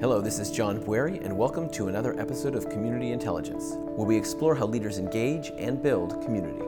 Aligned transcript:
Hello, 0.00 0.20
this 0.20 0.38
is 0.38 0.52
John 0.52 0.78
Bueri, 0.78 1.18
and 1.24 1.36
welcome 1.36 1.68
to 1.70 1.88
another 1.88 2.16
episode 2.20 2.54
of 2.54 2.68
Community 2.68 3.10
Intelligence, 3.10 3.72
where 3.96 4.06
we 4.06 4.16
explore 4.16 4.54
how 4.54 4.64
leaders 4.64 4.98
engage 4.98 5.50
and 5.58 5.82
build 5.82 6.22
community. 6.22 6.62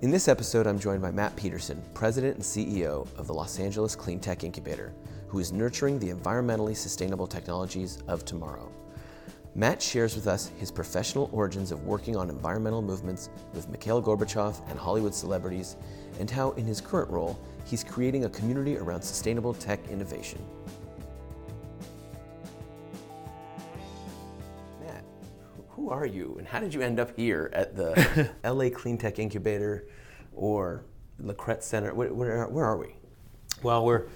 In 0.00 0.10
this 0.10 0.26
episode, 0.26 0.66
I'm 0.66 0.78
joined 0.78 1.02
by 1.02 1.10
Matt 1.10 1.36
Peterson, 1.36 1.82
President 1.92 2.36
and 2.36 2.42
CEO 2.42 3.06
of 3.18 3.26
the 3.26 3.34
Los 3.34 3.60
Angeles 3.60 3.94
Clean 3.94 4.18
Tech 4.18 4.42
Incubator, 4.42 4.94
who 5.28 5.38
is 5.38 5.52
nurturing 5.52 5.98
the 5.98 6.08
environmentally 6.08 6.74
sustainable 6.74 7.26
technologies 7.26 8.02
of 8.08 8.24
tomorrow. 8.24 8.72
Matt 9.54 9.82
shares 9.82 10.14
with 10.14 10.26
us 10.26 10.50
his 10.56 10.70
professional 10.70 11.28
origins 11.30 11.72
of 11.72 11.84
working 11.84 12.16
on 12.16 12.30
environmental 12.30 12.80
movements 12.80 13.28
with 13.52 13.68
Mikhail 13.68 14.02
Gorbachev 14.02 14.58
and 14.70 14.78
Hollywood 14.78 15.14
celebrities, 15.14 15.76
and 16.18 16.30
how, 16.30 16.52
in 16.52 16.64
his 16.64 16.80
current 16.80 17.10
role, 17.10 17.38
he's 17.66 17.84
creating 17.84 18.24
a 18.24 18.30
community 18.30 18.78
around 18.78 19.02
sustainable 19.02 19.52
tech 19.52 19.86
innovation. 19.90 20.42
Matt, 24.80 25.04
who 25.68 25.90
are 25.90 26.06
you, 26.06 26.36
and 26.38 26.48
how 26.48 26.58
did 26.58 26.72
you 26.72 26.80
end 26.80 26.98
up 26.98 27.14
here 27.14 27.50
at 27.52 27.76
the 27.76 28.30
LA 28.44 28.70
Clean 28.70 28.96
Tech 28.96 29.18
Incubator 29.18 29.86
or 30.32 30.86
La 31.18 31.34
Kretz 31.34 31.64
Center? 31.64 31.92
Where, 31.92 32.14
where, 32.14 32.46
where 32.46 32.64
are 32.64 32.78
we? 32.78 32.96
Well, 33.62 33.84
we're 33.84 34.06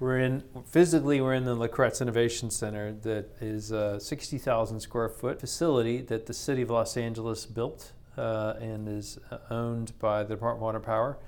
we're 0.00 0.18
in 0.18 0.42
physically 0.66 1.20
we're 1.20 1.34
in 1.34 1.44
the 1.44 1.54
La 1.54 1.66
Kretz 1.66 2.00
Innovation 2.00 2.50
Center 2.50 2.92
that 2.92 3.30
is 3.40 3.72
a 3.72 3.98
60,000 3.98 4.80
square 4.80 5.08
foot 5.08 5.40
facility 5.40 6.00
that 6.02 6.26
the 6.26 6.34
city 6.34 6.62
of 6.62 6.70
Los 6.70 6.96
Angeles 6.96 7.46
built 7.46 7.92
uh, 8.16 8.54
and 8.60 8.88
is 8.88 9.18
uh, 9.30 9.38
owned 9.50 9.98
by 9.98 10.22
the 10.22 10.34
Department 10.34 10.58
of 10.58 10.62
Water 10.62 10.80
Power. 10.80 11.18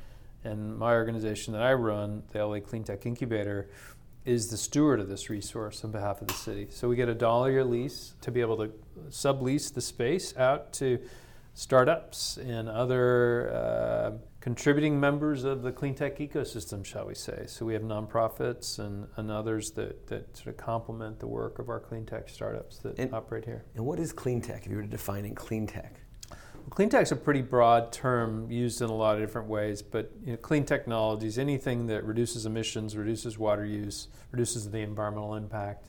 And 0.42 0.77
my 0.78 0.92
organization 0.92 1.52
that 1.52 1.62
I 1.62 1.75
run, 1.75 2.23
the 2.33 2.45
LA 2.45 2.61
Clean 2.61 2.83
Tech 2.83 3.05
Incubator, 3.06 3.69
is 4.25 4.51
the 4.51 4.56
steward 4.56 5.00
of 5.00 5.09
this 5.09 5.30
resource 5.30 5.84
on 5.84 5.91
behalf 5.91 6.20
of 6.20 6.28
the 6.28 6.34
city. 6.34 6.69
So 6.70 6.89
we 6.89 6.97
get 6.97 7.08
a 7.08 7.14
dollar 7.14 7.50
year 7.50 7.64
lease 7.64 8.14
to 8.23 8.30
be 8.30 8.41
able 8.41 8.56
to 8.58 8.73
sublease 9.08 9.73
the 9.73 9.80
space 9.80 10.36
out 10.36 10.73
to 10.75 10.98
startups 11.55 12.36
and 12.39 12.69
other 12.69 13.52
uh, 13.52 14.11
contributing 14.41 14.98
members 14.98 15.44
of 15.44 15.62
the 15.62 15.70
clean 15.70 15.94
tech 15.94 16.19
ecosystem, 16.19 16.84
shall 16.84 17.06
we 17.06 17.14
say. 17.14 17.44
So 17.46 17.66
we 17.66 17.74
have 17.74 17.83
nonprofits 17.83 18.78
and, 18.78 19.06
and 19.16 19.30
others 19.30 19.70
that, 19.72 20.06
that 20.06 20.36
sort 20.36 20.48
of 20.48 20.56
complement 20.56 21.20
the 21.20 21.27
work 21.27 21.58
of 21.58 21.69
our 21.69 21.78
clean 21.78 22.06
tech 22.06 22.28
startups 22.28 22.78
that 22.78 22.98
And- 22.98 23.12
operate 23.12 23.44
here. 23.44 23.64
And 23.74 23.84
what 23.84 23.98
is 23.98 24.12
clean 24.12 24.41
tech, 24.41 24.64
if 24.64 24.70
you 24.70 24.77
were 24.77 24.83
to 24.83 24.88
define 24.88 25.24
in 25.24 25.34
clean 25.34 25.66
tech? 25.66 26.00
Well, 26.30 26.70
clean 26.70 26.88
tech 26.88 27.02
is 27.02 27.12
a 27.12 27.16
pretty 27.16 27.42
broad 27.42 27.92
term 27.92 28.50
used 28.50 28.80
in 28.80 28.88
a 28.88 28.94
lot 28.94 29.14
of 29.16 29.20
different 29.20 29.48
ways, 29.48 29.83
but 29.83 30.11
you 30.24 30.33
know, 30.33 30.38
clean 30.38 30.64
technologies, 30.64 31.38
anything 31.38 31.86
that 31.88 32.05
reduces 32.05 32.46
emissions, 32.46 32.96
reduces 32.96 33.38
water 33.38 33.64
use, 33.64 34.08
reduces 34.30 34.70
the 34.70 34.78
environmental 34.78 35.34
impact 35.34 35.86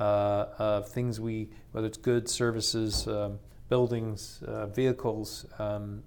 uh, 0.00 0.46
of 0.58 0.88
things 0.88 1.20
we, 1.20 1.50
whether 1.72 1.86
it's 1.86 1.98
goods, 1.98 2.32
services, 2.32 3.06
um, 3.06 3.38
buildings, 3.68 4.42
uh, 4.46 4.66
vehicles, 4.66 5.46
um, 5.58 6.02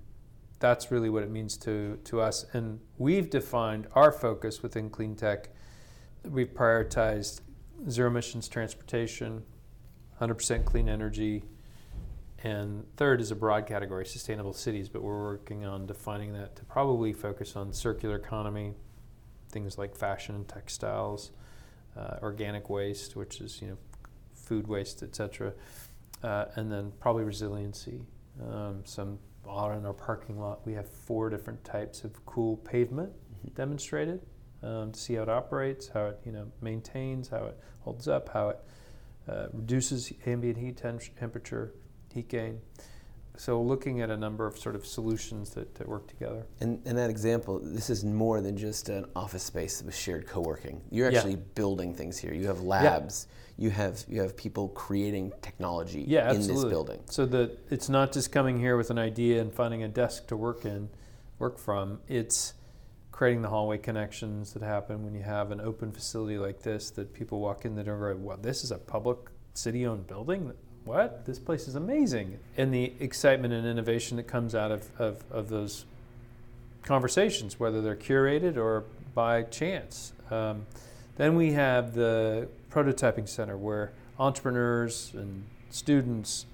that's 0.60 0.92
really 0.92 1.10
what 1.10 1.24
it 1.24 1.30
means 1.30 1.58
to, 1.58 2.00
to 2.06 2.22
us. 2.22 2.46
And 2.54 2.80
we've 2.98 3.30
defined 3.30 3.88
our 3.94 4.12
focus 4.12 4.64
within 4.64 4.90
clean 4.90 5.16
tech. 5.16 5.50
We've 6.24 6.54
prioritized 6.54 7.42
zero 7.90 8.10
emissions 8.10 8.48
transportation, 8.48 9.44
100% 10.22 10.66
clean 10.66 10.88
energy, 10.88 11.44
and 12.46 12.86
third 12.96 13.22
is 13.22 13.32
a 13.32 13.36
broad 13.36 13.66
category, 13.66 14.06
sustainable 14.06 14.54
cities, 14.54 14.88
but 14.88 15.02
we're 15.02 15.20
working 15.20 15.66
on 15.66 15.88
defining 15.88 16.34
that 16.34 16.56
to 16.58 16.66
probably 16.66 17.12
focus 17.12 17.56
on 17.56 17.74
circular 17.74 18.16
economy, 18.16 18.74
things 19.50 19.80
like 19.80 19.96
fashion 19.96 20.36
and 20.36 20.48
textiles, 20.48 21.32
uh, 21.98 22.18
organic 22.22 22.70
waste, 22.70 23.16
which 23.16 23.42
is 23.42 23.62
you 23.64 23.70
know 23.70 23.78
food 24.36 24.68
waste, 24.68 25.02
etc., 25.02 25.54
uh, 26.24 26.46
and 26.56 26.72
then 26.72 26.92
probably 27.00 27.24
resiliency. 27.24 28.02
Um, 28.40 28.82
some 28.86 29.18
out 29.50 29.78
in 29.78 29.86
our 29.86 29.94
parking 29.94 30.40
lot, 30.40 30.66
we 30.66 30.74
have 30.74 30.90
four 30.90 31.30
different 31.30 31.64
types 31.64 32.04
of 32.04 32.26
cool 32.26 32.58
pavement 32.58 33.12
demonstrated 33.54 34.22
um, 34.64 34.92
to 34.92 35.00
see 35.00 35.16
how 35.16 35.24
it 35.24 35.30
operates, 35.30 35.88
how 35.88 36.08
it 36.08 36.20
you 36.26 36.32
know 36.32 36.52
maintains, 36.62 37.30
how 37.30 37.46
it 37.46 37.60
holds 37.82 38.08
up, 38.08 38.30
how 38.30 38.50
it 38.50 38.60
uh, 39.28 39.48
reduces 39.54 40.12
ambient 40.26 40.58
heat 40.58 40.78
tem- 40.78 41.00
temperature, 41.20 41.74
heat 42.14 42.28
gain. 42.28 42.60
So 43.38 43.62
looking 43.62 44.02
at 44.02 44.10
a 44.10 44.18
number 44.18 44.46
of 44.48 44.58
sort 44.58 44.76
of 44.76 44.86
solutions 44.86 45.52
that, 45.52 45.76
that 45.76 45.88
work 45.88 46.08
together. 46.08 46.46
And, 46.62 46.82
and 46.86 46.98
that 46.98 47.10
example, 47.10 47.60
this 47.62 47.90
is 47.90 48.04
more 48.06 48.42
than 48.42 48.58
just 48.58 48.90
an 48.90 49.06
office 49.16 49.44
space 49.44 49.82
with 49.84 49.96
shared 49.96 50.28
co-working. 50.28 50.82
You're 50.92 51.12
Yeah. 51.12 51.18
actually 51.20 51.38
building 51.38 51.94
things 51.94 52.18
here. 52.18 52.34
You 52.34 52.48
have 52.48 52.62
labs. 52.62 53.28
You 53.58 53.70
have 53.70 54.04
you 54.10 54.20
have 54.22 54.36
people 54.36 54.68
creating 54.70 55.32
technology 55.42 56.04
Yeah, 56.06 56.30
in 56.32 56.46
this 56.46 56.66
building. 56.66 57.00
So 57.10 57.26
that 57.28 57.58
it's 57.70 57.88
not 57.88 58.12
just 58.12 58.32
coming 58.32 58.60
here 58.60 58.76
with 58.76 58.90
an 58.90 59.00
idea 59.00 59.40
and 59.42 59.54
finding 59.54 59.82
a 59.84 59.88
desk 59.88 60.28
to 60.28 60.36
work 60.36 60.66
in, 60.66 60.90
work 61.40 61.58
from. 61.58 62.02
It's 62.10 62.54
creating 63.14 63.44
the 63.44 63.48
hallway 63.48 63.78
connections 63.78 64.52
that 64.54 64.62
happen 64.62 65.06
when 65.06 65.16
you 65.16 65.22
have 65.24 65.52
an 65.52 65.62
open 65.62 65.94
facility 65.94 66.38
like 66.38 66.64
this 66.64 66.90
that 66.92 67.14
people 67.14 67.40
walk 67.40 67.64
in 67.64 67.76
the 67.76 67.84
door 67.84 68.12
and 68.12 68.20
go, 68.20 68.28
"Well, 68.28 68.38
this 68.38 68.62
is 68.66 68.72
a 68.72 68.78
public 68.78 69.20
city-owned 69.54 70.06
building. 70.06 70.52
What? 70.86 71.26
This 71.26 71.40
place 71.40 71.68
is 71.68 71.76
amazing!" 71.76 72.40
And 72.58 72.74
the 72.74 72.94
excitement 73.00 73.54
and 73.54 73.66
innovation 73.68 74.18
that 74.18 74.28
comes 74.28 74.56
out 74.56 74.72
of, 74.72 74.90
of, 75.00 75.24
of 75.32 75.50
those 75.50 75.86
conversations, 76.84 77.60
whether 77.60 77.82
they're 77.82 77.96
curated 77.96 78.58
or 78.58 78.84
by 79.14 79.44
chance. 79.44 80.14
Um, 80.30 80.66
then 81.18 81.36
we 81.36 81.54
have 81.54 81.94
the 81.96 82.48
prototyping 82.70 83.28
center 83.28 83.58
where 83.58 83.92
entrepreneurs 84.20 85.12
and 85.16 85.46
students 85.70 86.46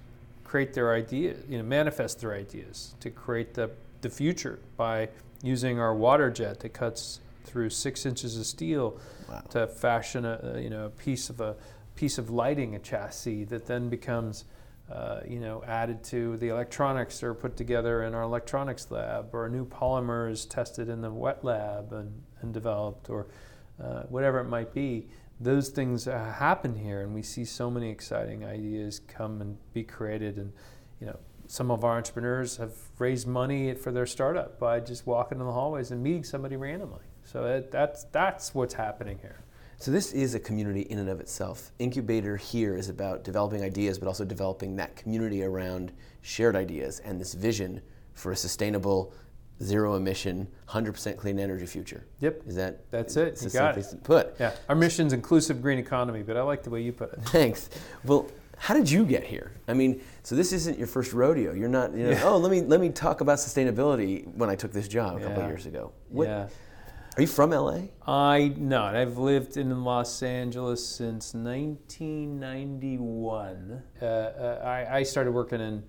create 0.43 0.73
their 0.73 0.93
ideas, 0.93 1.43
you 1.49 1.57
know, 1.57 1.63
manifest 1.63 2.21
their 2.21 2.33
ideas 2.33 2.95
to 2.99 3.09
create 3.09 3.53
the, 3.53 3.69
the 4.01 4.09
future 4.09 4.59
by 4.77 5.09
using 5.43 5.79
our 5.79 5.93
water 5.93 6.29
jet 6.29 6.59
that 6.59 6.69
cuts 6.73 7.19
through 7.45 7.69
six 7.69 8.05
inches 8.05 8.37
of 8.37 8.45
steel 8.45 8.97
Wow. 9.29 9.41
to 9.51 9.67
fashion 9.67 10.25
a, 10.25 10.59
you 10.59 10.69
know 10.69 10.87
a 10.87 10.89
piece 10.89 11.29
of 11.29 11.39
a 11.39 11.55
piece 12.01 12.17
of 12.17 12.31
lighting, 12.31 12.73
a 12.73 12.79
chassis 12.79 13.43
that 13.43 13.67
then 13.67 13.87
becomes 13.87 14.45
uh, 14.91 15.19
you 15.27 15.39
know 15.39 15.63
added 15.67 16.03
to 16.03 16.35
the 16.37 16.47
electronics 16.47 17.21
are 17.21 17.35
put 17.35 17.55
together 17.55 18.05
in 18.05 18.15
our 18.15 18.23
electronics 18.23 18.89
lab, 18.89 19.29
or 19.33 19.45
a 19.45 19.49
new 19.51 19.63
polymer 19.63 20.27
is 20.31 20.47
tested 20.47 20.89
in 20.89 20.99
the 20.99 21.11
wet 21.11 21.45
lab 21.45 21.93
and, 21.93 22.11
and 22.41 22.55
developed, 22.55 23.11
or 23.11 23.27
uh, 23.79 24.01
whatever 24.09 24.39
it 24.39 24.45
might 24.45 24.73
be. 24.73 25.09
Those 25.39 25.69
things 25.69 26.07
uh, 26.07 26.33
happen 26.39 26.75
here, 26.75 27.01
and 27.01 27.13
we 27.13 27.21
see 27.21 27.45
so 27.45 27.69
many 27.69 27.91
exciting 27.91 28.43
ideas 28.43 28.99
come 29.07 29.39
and 29.39 29.55
be 29.71 29.83
created. 29.83 30.37
And 30.37 30.51
you 30.99 31.05
know, 31.05 31.19
some 31.45 31.69
of 31.69 31.83
our 31.83 31.97
entrepreneurs 31.97 32.57
have 32.57 32.73
raised 32.97 33.27
money 33.27 33.75
for 33.75 33.91
their 33.91 34.07
startup 34.07 34.57
by 34.57 34.79
just 34.79 35.05
walking 35.05 35.39
in 35.39 35.45
the 35.45 35.53
hallways 35.53 35.91
and 35.91 36.01
meeting 36.01 36.23
somebody 36.23 36.55
randomly. 36.55 37.05
So 37.25 37.45
it, 37.45 37.71
that's 37.71 38.05
that's 38.05 38.55
what's 38.55 38.73
happening 38.73 39.19
here. 39.21 39.43
So 39.81 39.89
this 39.89 40.13
is 40.13 40.35
a 40.35 40.39
community 40.39 40.81
in 40.81 40.99
and 40.99 41.09
of 41.09 41.19
itself. 41.19 41.71
Incubator 41.79 42.37
here 42.37 42.75
is 42.75 42.87
about 42.87 43.23
developing 43.23 43.63
ideas, 43.63 43.97
but 43.97 44.07
also 44.07 44.23
developing 44.23 44.75
that 44.75 44.95
community 44.95 45.43
around 45.43 45.91
shared 46.21 46.55
ideas 46.55 46.99
and 46.99 47.19
this 47.19 47.33
vision 47.33 47.81
for 48.13 48.31
a 48.31 48.35
sustainable, 48.35 49.11
zero 49.63 49.95
emission, 49.95 50.47
100% 50.69 51.17
clean 51.17 51.39
energy 51.39 51.65
future. 51.65 52.05
Yep. 52.19 52.43
Is 52.45 52.55
that 52.57 52.91
That's 52.91 53.17
it. 53.17 53.41
You 53.41 53.49
got 53.49 53.75
it. 53.75 54.03
Put. 54.03 54.35
Yeah, 54.39 54.53
our 54.69 54.75
mission's 54.75 55.13
inclusive 55.13 55.63
green 55.63 55.79
economy, 55.79 56.21
but 56.21 56.37
I 56.37 56.43
like 56.43 56.61
the 56.61 56.69
way 56.69 56.83
you 56.83 56.91
put 56.93 57.13
it. 57.13 57.19
Thanks. 57.29 57.71
Well, 58.05 58.27
how 58.57 58.75
did 58.75 58.87
you 58.87 59.03
get 59.03 59.23
here? 59.23 59.51
I 59.67 59.73
mean, 59.73 59.99
so 60.21 60.35
this 60.35 60.53
isn't 60.53 60.77
your 60.77 60.85
first 60.85 61.11
rodeo. 61.11 61.53
You're 61.53 61.69
not, 61.69 61.91
you 61.95 62.03
know, 62.03 62.11
Yeah. 62.11 62.21
oh, 62.25 62.37
let 62.37 62.51
me 62.51 62.61
let 62.61 62.79
me 62.79 62.89
talk 62.89 63.21
about 63.21 63.39
sustainability 63.39 64.27
when 64.35 64.47
I 64.51 64.55
took 64.55 64.73
this 64.73 64.87
job 64.87 65.17
a 65.17 65.21
couple 65.21 65.37
Yeah. 65.37 65.43
of 65.45 65.49
years 65.49 65.65
ago. 65.65 65.91
What, 66.09 66.27
Yeah. 66.27 66.47
Are 67.17 67.21
you 67.21 67.27
from 67.27 67.49
LA? 67.49 67.87
I 68.07 68.53
no, 68.55 68.83
I've 68.83 69.17
lived 69.17 69.57
in 69.57 69.83
Los 69.83 70.23
Angeles 70.23 70.87
since 70.87 71.33
1991. 71.33 73.83
Uh, 74.01 74.05
uh, 74.05 74.61
I, 74.63 74.99
I 74.99 75.03
started 75.03 75.33
working 75.33 75.59
in 75.59 75.83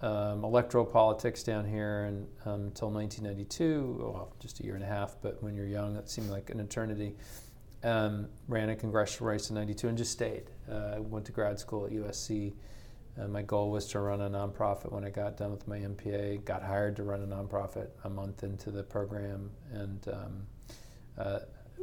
um, 0.00 0.42
electoral 0.42 0.84
politics 0.84 1.44
down 1.44 1.64
here 1.64 2.06
and, 2.06 2.26
um, 2.46 2.62
until 2.62 2.90
1992. 2.90 4.10
Well, 4.12 4.34
just 4.40 4.58
a 4.58 4.64
year 4.64 4.74
and 4.74 4.82
a 4.82 4.88
half, 4.88 5.14
but 5.22 5.40
when 5.40 5.54
you're 5.54 5.68
young, 5.68 5.94
that 5.94 6.10
seemed 6.10 6.30
like 6.30 6.50
an 6.50 6.58
eternity. 6.58 7.14
Um, 7.84 8.26
ran 8.48 8.70
a 8.70 8.74
congressional 8.74 9.30
race 9.30 9.50
in 9.50 9.54
'92 9.54 9.86
and 9.86 9.96
just 9.96 10.10
stayed. 10.10 10.50
Uh, 10.68 10.96
went 10.98 11.26
to 11.26 11.32
grad 11.32 11.60
school 11.60 11.86
at 11.86 11.92
USC. 11.92 12.54
Uh, 13.16 13.28
my 13.28 13.42
goal 13.42 13.70
was 13.70 13.86
to 13.86 14.00
run 14.00 14.20
a 14.20 14.28
nonprofit 14.28 14.90
when 14.90 15.04
I 15.04 15.10
got 15.10 15.36
done 15.36 15.52
with 15.52 15.68
my 15.68 15.78
MPA. 15.78 16.44
Got 16.44 16.64
hired 16.64 16.96
to 16.96 17.04
run 17.04 17.22
a 17.22 17.26
nonprofit 17.26 17.90
a 18.02 18.10
month 18.10 18.42
into 18.42 18.72
the 18.72 18.82
program, 18.82 19.52
and 19.72 20.08
um, 20.12 20.48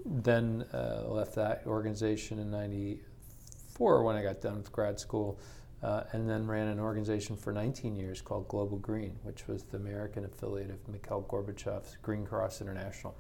then 0.06 0.66
uh, 0.74 1.04
left 1.08 1.36
that 1.36 1.64
organization 1.66 2.40
in 2.40 2.52
'94 2.52 4.04
when 4.04 4.16
I 4.16 4.24
got 4.24 4.42
done 4.42 4.58
with 4.58 4.72
grad 4.72 5.00
school, 5.00 5.40
uh, 5.82 6.04
and 6.12 6.30
then 6.30 6.48
ran 6.48 6.68
an 6.68 6.80
organization 6.80 7.36
for 7.36 7.52
19 7.52 7.96
years 7.96 8.22
called 8.22 8.48
Global 8.48 8.78
Green, 8.78 9.18
which 9.24 9.48
was 9.48 9.64
the 9.64 9.78
American 9.78 10.26
affiliate 10.26 10.70
of 10.70 10.88
Mikhail 10.88 11.26
Gorbachev's 11.30 11.98
Green 12.02 12.26
Cross 12.26 12.62
International. 12.62 13.16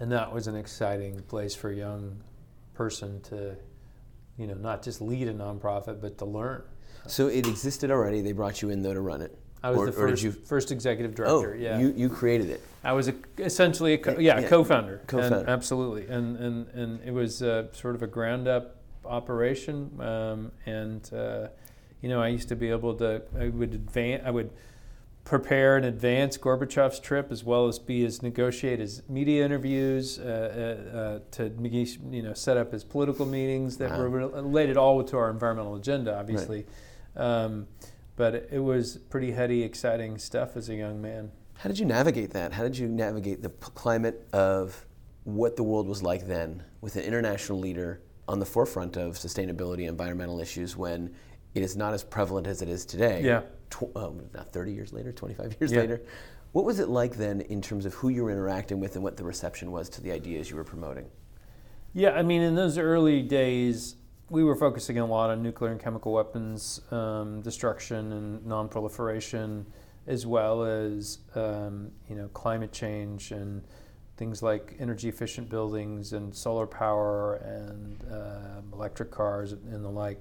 and 0.00 0.12
that 0.12 0.32
was 0.32 0.46
an 0.46 0.54
exciting 0.56 1.20
place 1.22 1.54
for 1.54 1.70
a 1.70 1.74
young 1.74 2.22
person 2.74 3.20
to, 3.22 3.56
you 4.36 4.46
know, 4.46 4.54
not 4.54 4.82
just 4.82 5.00
lead 5.00 5.26
a 5.28 5.34
nonprofit, 5.34 6.00
but 6.00 6.16
to 6.18 6.24
learn. 6.24 6.62
So 7.06 7.26
it 7.28 7.46
existed 7.46 7.90
already. 7.90 8.20
They 8.20 8.32
brought 8.32 8.62
you 8.62 8.70
in 8.70 8.82
though 8.82 8.94
to 8.94 9.00
run 9.00 9.22
it. 9.22 9.36
I 9.62 9.70
was 9.70 9.78
Or- 9.80 9.86
the 9.86 9.92
first, 9.92 10.22
you- 10.22 10.30
first 10.32 10.70
executive 10.70 11.12
Oh, 11.26 11.42
director. 11.42 11.56
yeah, 11.56 11.78
you 11.78 11.92
you 11.96 12.08
created 12.08 12.50
it. 12.50 12.60
I 12.84 12.92
was 12.92 13.08
a, 13.08 13.14
essentially 13.38 13.94
a 13.94 13.98
co- 13.98 14.18
yeah, 14.18 14.38
Yeah. 14.40 14.48
co-founder. 14.48 15.00
Co-founder. 15.06 15.38
And 15.38 15.48
absolutely, 15.48 16.06
and 16.06 16.36
and 16.36 16.68
and 16.74 17.00
it 17.04 17.10
was 17.12 17.42
uh, 17.42 17.66
sort 17.72 17.94
of 17.96 18.02
a 18.02 18.06
ground-up 18.06 18.76
operation. 19.04 19.90
Um, 20.00 20.52
and 20.66 21.08
uh, 21.12 21.48
you 22.00 22.08
know, 22.08 22.20
I 22.22 22.28
used 22.28 22.48
to 22.50 22.56
be 22.56 22.70
able 22.70 22.94
to. 22.96 23.22
I 23.38 23.48
would 23.48 23.74
advance. 23.74 24.22
I 24.24 24.30
would 24.30 24.50
prepare 25.24 25.76
and 25.76 25.84
advance 25.84 26.38
Gorbachev's 26.38 27.00
trip 27.00 27.30
as 27.30 27.44
well 27.44 27.66
as 27.68 27.78
be 27.78 28.02
as 28.06 28.22
negotiate 28.22 28.78
his 28.78 29.02
media 29.10 29.44
interviews 29.44 30.18
uh, 30.18 30.22
uh, 30.24 30.96
uh, 30.96 31.18
to 31.32 31.52
you 32.10 32.22
know 32.22 32.32
set 32.32 32.56
up 32.56 32.72
his 32.72 32.84
political 32.84 33.26
meetings 33.26 33.76
that 33.78 33.90
Wow. 33.90 33.98
were 34.08 34.08
related 34.08 34.76
all 34.76 35.02
to 35.02 35.16
our 35.18 35.28
environmental 35.30 35.74
agenda, 35.74 36.16
obviously. 36.16 36.64
Um, 37.16 37.66
but 38.18 38.48
it 38.50 38.58
was 38.58 38.96
pretty 38.98 39.30
heady, 39.30 39.62
exciting 39.62 40.18
stuff 40.18 40.56
as 40.56 40.68
a 40.68 40.74
young 40.74 41.00
man. 41.00 41.30
How 41.54 41.68
did 41.68 41.78
you 41.78 41.86
navigate 41.86 42.32
that? 42.32 42.52
How 42.52 42.64
did 42.64 42.76
you 42.76 42.88
navigate 42.88 43.42
the 43.42 43.48
p- 43.48 43.68
climate 43.76 44.28
of 44.32 44.84
what 45.22 45.54
the 45.56 45.62
world 45.62 45.86
was 45.86 46.02
like 46.02 46.26
then 46.26 46.64
with 46.80 46.96
an 46.96 47.04
international 47.04 47.60
leader 47.60 48.02
on 48.26 48.40
the 48.40 48.44
forefront 48.44 48.96
of 48.96 49.14
sustainability 49.14 49.80
and 49.80 49.88
environmental 49.90 50.40
issues 50.40 50.76
when 50.76 51.14
it 51.54 51.62
is 51.62 51.76
not 51.76 51.94
as 51.94 52.02
prevalent 52.02 52.48
as 52.48 52.60
it 52.60 52.68
is 52.68 52.84
today? 52.84 53.22
Yeah. 53.22 53.42
Tw- 53.70 53.94
um, 53.96 54.20
not 54.34 54.52
30 54.52 54.72
years 54.72 54.92
later, 54.92 55.12
25 55.12 55.56
years 55.60 55.70
Yeah. 55.72 55.78
later. 55.80 56.02
What 56.52 56.64
was 56.64 56.80
it 56.80 56.88
like 56.88 57.14
then 57.16 57.40
in 57.42 57.62
terms 57.62 57.86
of 57.86 57.94
who 57.94 58.08
you 58.08 58.24
were 58.24 58.32
interacting 58.32 58.80
with 58.80 58.96
and 58.96 59.04
what 59.04 59.16
the 59.16 59.22
reception 59.24 59.70
was 59.70 59.88
to 59.90 60.00
the 60.00 60.10
ideas 60.10 60.50
you 60.50 60.56
were 60.56 60.64
promoting? 60.64 61.06
Yeah, 61.94 62.10
I 62.10 62.22
mean, 62.22 62.42
in 62.42 62.56
those 62.56 62.78
early 62.78 63.22
days, 63.22 63.94
we 64.30 64.44
were 64.44 64.56
focusing 64.56 64.98
a 64.98 65.06
lot 65.06 65.30
on 65.30 65.42
nuclear 65.42 65.70
and 65.70 65.80
chemical 65.80 66.12
weapons 66.12 66.80
um, 66.90 67.40
destruction 67.40 68.12
and 68.12 68.46
non-proliferation, 68.46 69.66
as 70.06 70.26
well 70.26 70.64
as 70.64 71.18
um, 71.34 71.90
you 72.08 72.16
know 72.16 72.28
climate 72.28 72.72
change 72.72 73.30
and 73.30 73.64
things 74.16 74.42
like 74.42 74.74
energy-efficient 74.80 75.48
buildings 75.48 76.12
and 76.12 76.34
solar 76.34 76.66
power 76.66 77.36
and 77.36 78.04
um 78.10 78.64
electric 78.72 79.10
cars 79.10 79.52
and 79.52 79.84
the 79.84 79.88
like. 79.88 80.20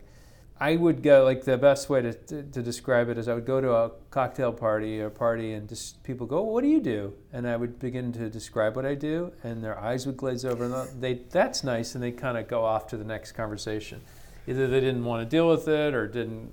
I 0.59 0.75
would 0.75 1.03
go 1.03 1.23
like 1.23 1.43
the 1.43 1.57
best 1.57 1.87
way 1.89 2.01
to, 2.01 2.13
to, 2.13 2.43
to 2.43 2.63
describe 2.63 3.09
it 3.09 3.17
is 3.17 3.27
I 3.27 3.35
would 3.35 3.45
go 3.45 3.61
to 3.61 3.73
a 3.73 3.91
cocktail 4.09 4.51
party 4.51 4.99
or 4.99 5.09
party 5.09 5.53
and 5.53 5.69
just 5.69 6.01
people 6.03 6.25
go, 6.25 6.41
"What 6.41 6.63
do 6.63 6.67
you 6.67 6.81
do?" 6.81 7.13
And 7.31 7.47
I 7.47 7.55
would 7.55 7.77
begin 7.77 8.11
to 8.13 8.29
describe 8.29 8.75
what 8.75 8.85
I 8.85 8.95
do, 8.95 9.33
and 9.43 9.63
their 9.63 9.79
eyes 9.79 10.07
would 10.07 10.17
glaze 10.17 10.45
over, 10.45 10.65
and 10.65 11.01
they 11.01 11.21
that's 11.29 11.63
nice, 11.63 11.93
and 11.93 12.03
they 12.03 12.11
kind 12.11 12.37
of 12.37 12.47
go 12.47 12.63
off 12.65 12.87
to 12.87 12.97
the 12.97 13.03
next 13.03 13.33
conversation. 13.33 14.01
Either 14.47 14.67
they 14.67 14.79
didn't 14.79 15.05
want 15.05 15.21
to 15.21 15.29
deal 15.29 15.47
with 15.47 15.67
it 15.67 15.93
or 15.93 16.07
didn't 16.07 16.51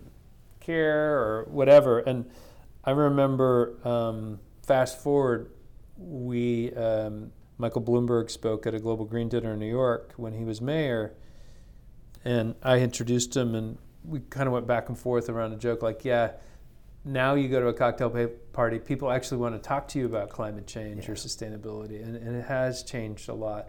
care 0.61 1.19
or 1.19 1.45
whatever. 1.45 2.01
And 2.01 2.29
I 2.85 2.91
remember, 2.91 3.79
um, 3.87 4.41
fast 4.63 5.03
forward, 5.03 5.51
we 5.97 6.75
um, 6.75 7.33
Michael 7.57 7.83
Bloomberg 7.83 8.31
spoke 8.31 8.67
at 8.67 8.75
a 8.75 8.81
Global 8.81 9.07
Green 9.07 9.29
Dinner 9.29 9.53
in 9.53 9.61
New 9.61 9.71
York 9.71 10.13
when 10.17 10.35
he 10.35 10.45
was 10.45 10.61
mayor, 10.61 11.15
and 12.23 12.55
I 12.63 12.81
introduced 12.81 13.37
him, 13.37 13.55
and 13.55 13.79
we 14.05 14.21
kind 14.31 14.47
of 14.47 14.53
went 14.53 14.67
back 14.67 14.89
and 14.89 14.99
forth 14.99 15.29
around 15.29 15.53
a 15.53 15.57
joke 15.57 15.83
like, 15.83 16.05
yeah. 16.05 16.33
Now 17.07 17.35
you 17.35 17.49
go 17.49 17.61
to 17.61 17.67
a 17.67 17.75
cocktail 17.75 18.31
party, 18.55 18.79
people 18.79 19.11
actually 19.11 19.37
want 19.37 19.55
to 19.55 19.59
talk 19.61 19.89
to 19.89 19.99
you 19.99 20.07
about 20.07 20.31
climate 20.31 20.67
change 20.67 21.07
or 21.07 21.13
sustainability, 21.15 22.03
and, 22.03 22.17
and 22.17 22.35
it 22.35 22.47
has 22.47 22.83
changed 22.83 23.29
a 23.29 23.35
lot. 23.35 23.69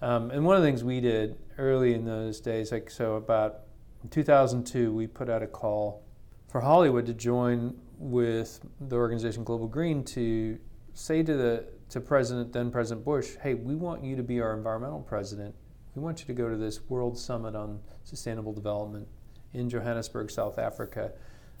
Um, 0.00 0.30
and 0.30 0.44
one 0.44 0.54
of 0.54 0.62
the 0.62 0.68
things 0.68 0.84
we 0.84 1.00
did 1.00 1.36
early 1.58 1.94
in 1.94 2.04
those 2.04 2.40
days, 2.40 2.70
like 2.70 2.88
so 2.88 3.14
about 3.14 3.62
2002, 4.10 4.92
we 4.94 5.08
put 5.08 5.28
out 5.28 5.42
a 5.42 5.48
call 5.48 6.04
for 6.48 6.60
Hollywood 6.60 7.06
to 7.06 7.14
join 7.14 7.76
with 7.98 8.60
the 8.80 8.94
organization 8.94 9.42
Global 9.42 9.66
Green 9.66 10.04
to 10.04 10.58
say 10.92 11.22
to 11.22 11.36
the 11.36 11.66
to 11.88 12.00
President 12.00 12.52
then 12.52 12.70
President 12.70 13.04
Bush, 13.04 13.36
"Hey, 13.42 13.54
we 13.54 13.74
want 13.74 14.04
you 14.04 14.16
to 14.16 14.22
be 14.22 14.40
our 14.40 14.56
environmental 14.56 15.00
president. 15.00 15.54
We 15.94 16.02
want 16.02 16.20
you 16.20 16.26
to 16.26 16.34
go 16.34 16.48
to 16.48 16.56
this 16.56 16.88
World 16.88 17.18
Summit 17.18 17.54
on 17.54 17.80
Sustainable 18.04 18.52
Development 18.52 19.08
in 19.56 19.68
Johannesburg, 19.68 20.30
South 20.30 20.58
Africa. 20.58 21.12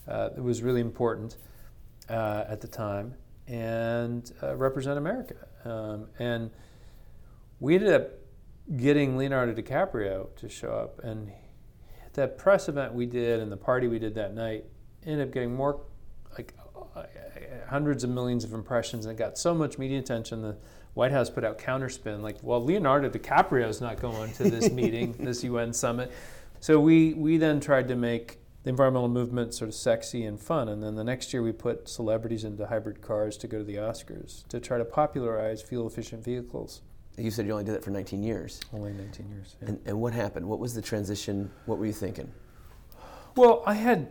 Uh, 0.06 0.30
it 0.36 0.42
was 0.42 0.62
really 0.62 0.80
important 0.80 1.36
uh, 2.08 2.44
at 2.48 2.60
the 2.60 2.68
time, 2.68 3.14
and 3.48 4.32
uh, 4.42 4.54
represent 4.54 4.98
America. 4.98 5.34
Um, 5.64 6.08
and 6.18 6.50
we 7.58 7.74
ended 7.74 7.92
up 7.92 8.10
getting 8.76 9.16
Leonardo 9.16 9.52
DiCaprio 9.54 10.34
to 10.36 10.48
show 10.48 10.72
up, 10.72 11.02
and 11.02 11.32
that 12.16 12.36
press 12.36 12.68
event 12.68 12.92
we 12.92 13.06
did 13.06 13.40
and 13.40 13.52
the 13.52 13.56
party 13.56 13.86
we 13.86 13.98
did 13.98 14.14
that 14.14 14.34
night 14.34 14.64
ended 15.06 15.28
up 15.28 15.32
getting 15.32 15.54
more 15.54 15.80
like 16.36 16.54
uh, 16.96 17.04
hundreds 17.68 18.02
of 18.02 18.10
millions 18.10 18.42
of 18.42 18.52
impressions 18.52 19.06
and 19.06 19.14
it 19.14 19.22
got 19.22 19.38
so 19.38 19.54
much 19.54 19.78
media 19.78 19.98
attention 19.98 20.42
the 20.42 20.56
white 20.94 21.12
house 21.12 21.30
put 21.30 21.44
out 21.44 21.58
counterspin 21.58 22.22
like 22.22 22.36
well 22.42 22.62
leonardo 22.62 23.08
dicaprio 23.08 23.68
is 23.68 23.80
not 23.80 24.00
going 24.00 24.32
to 24.32 24.44
this 24.44 24.70
meeting 24.72 25.14
this 25.18 25.44
un 25.44 25.72
summit 25.72 26.10
so 26.66 26.80
we 26.80 27.14
we 27.14 27.36
then 27.36 27.60
tried 27.60 27.86
to 27.86 27.94
make 27.94 28.40
the 28.64 28.70
environmental 28.70 29.08
movement 29.08 29.54
sort 29.54 29.68
of 29.68 29.74
sexy 29.76 30.24
and 30.24 30.40
fun 30.40 30.68
and 30.68 30.82
then 30.82 30.96
the 30.96 31.04
next 31.04 31.32
year 31.32 31.40
we 31.40 31.52
put 31.52 31.88
celebrities 31.88 32.42
into 32.42 32.66
hybrid 32.66 33.00
cars 33.00 33.36
to 33.36 33.46
go 33.46 33.58
to 33.58 33.62
the 33.64 33.76
oscars 33.76 34.44
to 34.48 34.58
try 34.58 34.76
to 34.76 34.84
popularize 34.84 35.62
fuel 35.62 35.86
efficient 35.86 36.24
vehicles 36.24 36.82
You 37.16 37.30
said 37.30 37.46
you 37.46 37.52
only 37.52 37.62
did 37.62 37.76
that 37.76 37.84
for 37.84 37.92
19 37.92 38.20
years. 38.20 38.60
only 38.74 38.92
19 38.92 39.28
years 39.30 39.54
yeah. 39.62 39.68
And, 39.68 39.80
and 39.86 40.00
what 40.00 40.12
happened? 40.12 40.44
What 40.44 40.58
was 40.58 40.74
the 40.74 40.82
transition? 40.82 41.52
What 41.66 41.78
were 41.78 41.86
you 41.86 41.92
thinking? 41.92 42.32
Well, 43.36 43.62
I 43.64 43.74
had 43.74 44.08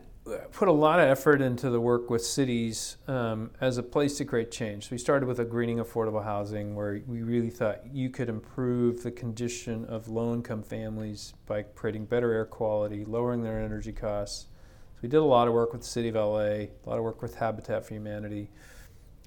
put 0.51 0.67
a 0.67 0.71
lot 0.71 0.99
of 0.99 1.07
effort 1.07 1.41
into 1.41 1.69
the 1.69 1.79
work 1.79 2.09
with 2.09 2.25
cities 2.25 2.97
um, 3.07 3.51
as 3.61 3.77
a 3.77 3.83
place 3.83 4.17
to 4.17 4.25
create 4.25 4.51
change. 4.51 4.85
So 4.85 4.89
we 4.91 4.97
started 4.97 5.27
with 5.27 5.39
a 5.39 5.45
greening 5.45 5.77
affordable 5.77 6.23
housing 6.23 6.75
where 6.75 7.01
we 7.05 7.21
really 7.21 7.51
thought 7.51 7.81
you 7.93 8.09
could 8.09 8.29
improve 8.29 9.03
the 9.03 9.11
condition 9.11 9.85
of 9.85 10.07
low 10.07 10.33
income 10.33 10.63
families 10.63 11.33
by 11.45 11.63
creating 11.63 12.05
better 12.05 12.31
air 12.31 12.45
quality, 12.45 13.05
lowering 13.05 13.43
their 13.43 13.59
energy 13.59 13.91
costs. 13.91 14.47
So 14.95 14.99
we 15.03 15.09
did 15.09 15.17
a 15.17 15.23
lot 15.23 15.47
of 15.47 15.53
work 15.53 15.71
with 15.73 15.81
the 15.81 15.87
city 15.87 16.07
of 16.07 16.15
LA, 16.15 16.39
a 16.39 16.69
lot 16.85 16.97
of 16.97 17.03
work 17.03 17.21
with 17.21 17.35
Habitat 17.35 17.85
for 17.85 17.93
Humanity, 17.93 18.49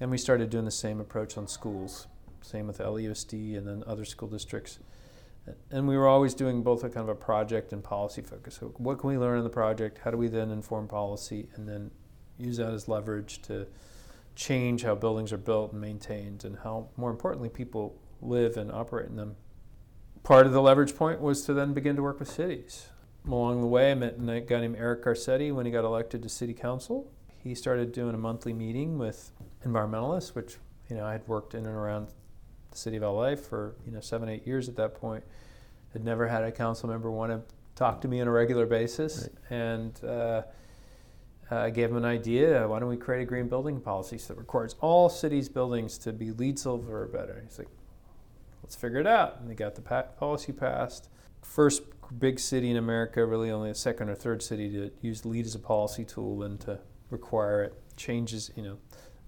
and 0.01 0.11
we 0.11 0.17
started 0.17 0.49
doing 0.49 0.65
the 0.65 0.71
same 0.71 0.99
approach 0.99 1.37
on 1.37 1.47
schools, 1.47 2.07
same 2.41 2.67
with 2.67 2.79
LUSD 2.79 3.57
and 3.57 3.67
then 3.67 3.83
other 3.87 4.03
school 4.03 4.27
districts. 4.27 4.79
And 5.71 5.87
we 5.87 5.97
were 5.97 6.07
always 6.07 6.33
doing 6.33 6.63
both 6.63 6.83
a 6.83 6.89
kind 6.89 7.03
of 7.03 7.09
a 7.09 7.15
project 7.15 7.73
and 7.73 7.83
policy 7.83 8.21
focus. 8.21 8.57
So, 8.59 8.67
what 8.77 8.99
can 8.99 9.09
we 9.09 9.17
learn 9.17 9.37
in 9.37 9.43
the 9.43 9.49
project? 9.49 9.99
How 10.03 10.11
do 10.11 10.17
we 10.17 10.27
then 10.27 10.51
inform 10.51 10.87
policy 10.87 11.47
and 11.55 11.67
then 11.67 11.91
use 12.37 12.57
that 12.57 12.73
as 12.73 12.87
leverage 12.87 13.41
to 13.43 13.67
change 14.35 14.83
how 14.83 14.95
buildings 14.95 15.33
are 15.33 15.37
built 15.37 15.73
and 15.73 15.81
maintained 15.81 16.45
and 16.45 16.57
how, 16.63 16.89
more 16.95 17.11
importantly, 17.11 17.49
people 17.49 17.99
live 18.21 18.57
and 18.57 18.71
operate 18.71 19.09
in 19.09 19.15
them? 19.15 19.35
Part 20.23 20.45
of 20.45 20.53
the 20.53 20.61
leverage 20.61 20.95
point 20.95 21.21
was 21.21 21.43
to 21.45 21.53
then 21.53 21.73
begin 21.73 21.95
to 21.95 22.01
work 22.01 22.19
with 22.19 22.29
cities. 22.29 22.89
Along 23.27 23.61
the 23.61 23.67
way, 23.67 23.91
I 23.91 23.95
met 23.95 24.15
a 24.17 24.41
guy 24.41 24.61
named 24.61 24.77
Eric 24.77 25.03
Garcetti 25.03 25.53
when 25.53 25.65
he 25.65 25.71
got 25.71 25.83
elected 25.83 26.23
to 26.23 26.29
city 26.29 26.53
council. 26.53 27.11
He 27.37 27.53
started 27.55 27.91
doing 27.91 28.15
a 28.15 28.17
monthly 28.17 28.53
meeting 28.53 28.97
with 28.97 29.31
environmentalists, 29.65 30.35
which 30.35 30.57
you 30.89 30.95
know 30.95 31.05
I 31.05 31.13
had 31.13 31.27
worked 31.27 31.53
in 31.53 31.65
and 31.65 31.75
around 31.75 32.09
the 32.71 32.77
city 32.77 32.97
of 32.97 33.03
LA 33.03 33.35
for 33.35 33.75
you 33.85 33.91
know 33.91 33.99
seven 33.99 34.29
eight 34.29 34.45
years 34.45 34.69
at 34.69 34.75
that 34.77 34.95
point. 34.95 35.23
Had 35.93 36.03
never 36.03 36.27
had 36.27 36.43
a 36.43 36.51
council 36.51 36.89
member 36.89 37.09
want 37.09 37.31
to 37.31 37.41
talk 37.75 38.01
to 38.01 38.07
me 38.07 38.21
on 38.21 38.27
a 38.27 38.31
regular 38.31 38.65
basis, 38.65 39.29
and 39.49 40.03
uh, 40.03 40.43
I 41.49 41.71
gave 41.71 41.89
him 41.89 41.97
an 41.97 42.05
idea. 42.05 42.67
Why 42.67 42.79
don't 42.79 42.89
we 42.89 42.97
create 42.97 43.21
a 43.23 43.25
green 43.25 43.47
building 43.47 43.79
policy 43.79 44.17
so 44.17 44.33
that 44.33 44.39
requires 44.39 44.75
all 44.81 45.09
cities' 45.09 45.49
buildings 45.49 45.97
to 45.99 46.13
be 46.13 46.31
LEED 46.31 46.59
Silver 46.59 47.03
or 47.03 47.07
better? 47.07 47.41
He's 47.43 47.57
like, 47.57 47.69
let's 48.61 48.75
figure 48.75 48.99
it 48.99 49.07
out. 49.07 49.39
And 49.39 49.49
they 49.49 49.55
got 49.55 49.75
the 49.75 49.81
policy 49.81 50.51
passed. 50.51 51.09
First 51.41 51.83
big 52.19 52.39
city 52.39 52.69
in 52.69 52.77
America, 52.77 53.25
really 53.25 53.49
only 53.49 53.71
a 53.71 53.75
second 53.75 54.09
or 54.09 54.15
third 54.15 54.43
city 54.43 54.69
to 54.71 54.91
use 55.01 55.25
LEED 55.25 55.47
as 55.47 55.55
a 55.55 55.59
policy 55.59 56.05
tool 56.05 56.43
and 56.43 56.59
to 56.61 56.79
require 57.09 57.63
it. 57.63 57.73
Changes, 57.95 58.51
you 58.55 58.63
know, 58.63 58.77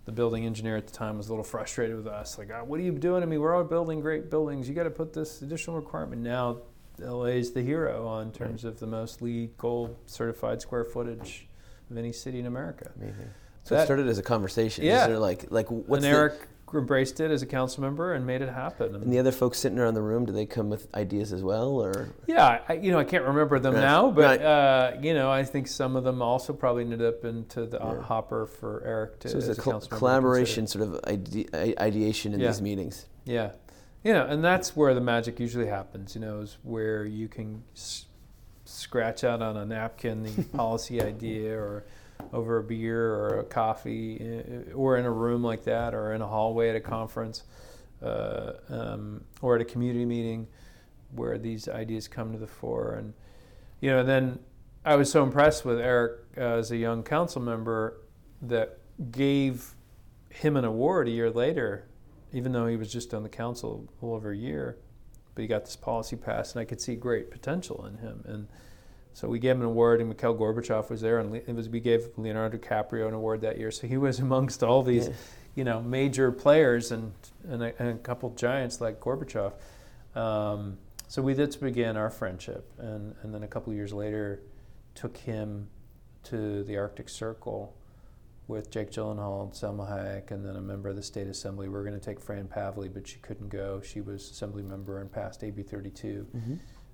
the 0.05 0.11
building 0.11 0.45
engineer 0.45 0.77
at 0.77 0.87
the 0.87 0.93
time 0.93 1.17
was 1.17 1.27
a 1.27 1.31
little 1.31 1.43
frustrated 1.43 1.95
with 1.95 2.07
us. 2.07 2.37
Like, 2.37 2.49
oh, 2.51 2.63
what 2.63 2.79
are 2.79 2.83
you 2.83 2.91
doing 2.91 3.21
to 3.21 3.27
me? 3.27 3.37
We're 3.37 3.55
all 3.55 3.63
building 3.63 3.99
great 4.01 4.29
buildings. 4.29 4.67
You 4.67 4.75
got 4.75 4.83
to 4.83 4.89
put 4.89 5.13
this 5.13 5.41
additional 5.41 5.75
requirement. 5.75 6.21
Now, 6.21 6.57
LA 6.99 7.25
is 7.25 7.51
the 7.51 7.61
hero 7.61 8.07
on 8.07 8.31
terms 8.31 8.63
of 8.63 8.79
the 8.79 8.87
most 8.87 9.21
LEED 9.21 9.57
gold 9.57 9.95
certified 10.05 10.61
square 10.61 10.85
footage 10.85 11.47
of 11.89 11.97
any 11.97 12.11
city 12.11 12.39
in 12.39 12.45
America. 12.45 12.91
Amazing. 12.95 13.29
So 13.63 13.75
it 13.75 13.85
started 13.85 14.07
as 14.07 14.17
a 14.17 14.23
conversation. 14.23 14.85
Yeah. 14.85 15.01
Is 15.01 15.07
there 15.07 15.19
like 15.19 15.45
like 15.51 15.69
what's 15.69 16.03
and 16.03 16.13
Eric 16.13 16.47
embraced 16.79 17.19
it 17.19 17.31
as 17.31 17.41
a 17.41 17.45
council 17.45 17.81
member 17.83 18.13
and 18.13 18.25
made 18.25 18.41
it 18.41 18.49
happen. 18.49 18.95
and 18.95 19.11
the 19.11 19.19
other 19.19 19.31
folks 19.31 19.57
sitting 19.59 19.77
around 19.79 19.93
the 19.93 20.01
room? 20.01 20.25
Do 20.25 20.31
they 20.33 20.45
come 20.45 20.69
with 20.69 20.87
ideas 20.95 21.31
as 21.33 21.43
well, 21.43 21.69
or 21.81 22.09
Yeah, 22.27 22.61
I, 22.67 22.73
you 22.73 22.91
know, 22.91 22.99
I 22.99 23.03
can't 23.03 23.25
remember 23.25 23.59
them 23.59 23.73
Right. 23.75 23.81
now, 23.81 24.11
but 24.11 24.39
Right. 24.39 24.41
uh, 24.41 24.91
you 25.01 25.13
know, 25.13 25.29
I 25.31 25.43
think 25.43 25.67
some 25.67 25.95
of 25.95 26.03
them 26.03 26.21
also 26.21 26.53
probably 26.53 26.83
ended 26.83 27.01
up 27.03 27.23
into 27.25 27.65
the 27.65 27.81
uh, 27.83 27.93
Yeah. 27.95 28.01
hopper 28.01 28.45
for 28.45 28.83
Eric 28.85 29.19
to. 29.19 29.29
so 29.29 29.37
it's 29.37 29.47
as 29.47 29.57
a 29.57 29.61
a 29.61 29.65
member 29.65 29.81
to 29.89 29.95
collaboration 29.95 30.67
sort 30.67 30.83
of 30.87 30.99
ide- 31.05 31.49
ideation 31.79 32.33
in 32.33 32.39
Yeah. 32.39 32.47
these 32.47 32.61
meetings? 32.61 33.05
Yeah, 33.25 33.51
you 34.03 34.13
know, 34.13 34.25
and 34.25 34.43
that's 34.43 34.75
where 34.75 34.93
the 34.93 35.01
magic 35.01 35.39
usually 35.39 35.67
happens. 35.67 36.15
You 36.15 36.21
know, 36.21 36.39
is 36.39 36.57
where 36.63 37.05
you 37.05 37.27
can 37.27 37.63
s- 37.75 38.05
scratch 38.65 39.23
out 39.23 39.41
on 39.41 39.57
a 39.57 39.65
napkin 39.65 40.23
the 40.23 40.43
policy 40.57 41.01
idea, 41.01 41.57
or 41.57 41.83
over 42.33 42.57
a 42.57 42.63
beer 42.63 43.13
or 43.13 43.39
a 43.39 43.43
coffee, 43.43 44.17
eh, 44.19 44.71
or 44.73 44.97
in 44.97 45.05
a 45.05 45.11
room 45.11 45.43
like 45.43 45.63
that, 45.65 45.93
or 45.93 46.13
in 46.13 46.21
a 46.21 46.27
hallway 46.27 46.69
at 46.69 46.75
a 46.75 46.79
conference, 46.79 47.43
uh, 48.01 48.53
um, 48.69 49.23
or 49.41 49.55
at 49.55 49.61
a 49.61 49.65
community 49.65 50.05
meeting, 50.05 50.47
where 51.11 51.37
these 51.37 51.67
ideas 51.67 52.07
come 52.07 52.31
to 52.31 52.37
the 52.37 52.47
fore. 52.47 52.93
And 52.93 53.13
you 53.81 53.89
know, 53.89 54.03
then 54.03 54.39
I 54.85 54.95
was 54.95 55.11
so 55.11 55.23
impressed 55.23 55.65
with 55.65 55.79
Eric 55.79 56.21
uh, 56.37 56.41
as 56.41 56.71
a 56.71 56.77
young 56.77 57.03
council 57.03 57.41
member 57.41 58.01
that 58.41 58.79
gave 59.11 59.73
him 60.29 60.55
an 60.55 60.65
award 60.65 61.07
a 61.07 61.11
year 61.11 61.29
later, 61.29 61.87
even 62.31 62.51
though 62.51 62.67
he 62.67 62.77
was 62.77 62.91
just 62.91 63.13
on 63.13 63.23
the 63.23 63.29
council 63.29 63.87
a 63.89 64.05
little 64.05 64.15
over 64.15 64.31
a 64.31 64.37
year. 64.37 64.77
But 65.35 65.43
he 65.43 65.47
got 65.47 65.65
this 65.65 65.75
policy 65.75 66.15
passed, 66.15 66.55
and 66.55 66.61
I 66.61 66.65
could 66.65 66.81
see 66.81 66.95
great 66.95 67.31
potential 67.31 67.85
in 67.85 67.97
him. 67.97 68.23
And 68.25 68.47
so 69.13 69.27
we 69.27 69.39
gave 69.39 69.55
him 69.55 69.61
an 69.61 69.67
award, 69.67 69.99
and 69.99 70.09
Mikhail 70.09 70.35
Gorbachev 70.35 70.89
was 70.89 71.01
there, 71.01 71.19
and 71.19 71.35
it 71.35 71.53
was, 71.55 71.67
we 71.69 71.79
gave 71.79 72.07
Leonardo 72.17 72.57
DiCaprio 72.57 73.07
an 73.07 73.13
award 73.13 73.41
that 73.41 73.57
year. 73.59 73.71
So 73.71 73.87
he 73.87 73.97
was 73.97 74.19
amongst 74.27 74.63
all 74.63 74.83
these, 74.83 75.07
Yeah. 75.07 75.13
you 75.55 75.63
know, 75.63 75.81
major 75.81 76.31
players 76.31 76.91
and 76.91 77.11
and 77.47 77.61
a, 77.63 77.73
and 77.81 77.89
a 77.89 77.97
couple 77.97 78.29
giants 78.31 78.79
like 78.81 78.99
Gorbachev. 78.99 79.53
Um, 80.15 80.77
so 81.07 81.21
we 81.21 81.33
did 81.33 81.57
begin 81.59 81.97
our 81.97 82.09
friendship, 82.09 82.69
and 82.77 83.15
and 83.23 83.33
then 83.33 83.43
a 83.43 83.47
couple 83.47 83.73
years 83.73 83.91
later, 83.93 84.41
took 84.95 85.17
him 85.17 85.67
to 86.23 86.63
the 86.63 86.77
Arctic 86.77 87.09
Circle 87.09 87.75
with 88.47 88.69
Jake 88.69 88.91
Gyllenhaal, 88.91 89.53
Salma 89.57 89.89
Hayek, 89.89 90.31
and 90.31 90.45
then 90.45 90.55
a 90.57 90.61
member 90.61 90.89
of 90.89 90.95
the 90.95 91.03
state 91.03 91.27
assembly. 91.27 91.67
We 91.69 91.73
were 91.73 91.83
going 91.83 91.97
to 91.99 92.05
take 92.05 92.19
Fran 92.19 92.47
Pavley, 92.47 92.89
but 92.89 93.07
she 93.07 93.17
couldn't 93.19 93.49
go. 93.49 93.81
She 93.81 94.01
was 94.01 94.29
assembly 94.29 94.61
member 94.63 94.99
and 94.99 95.09
passed 95.11 95.43
AB 95.43 95.63
32. 95.63 96.27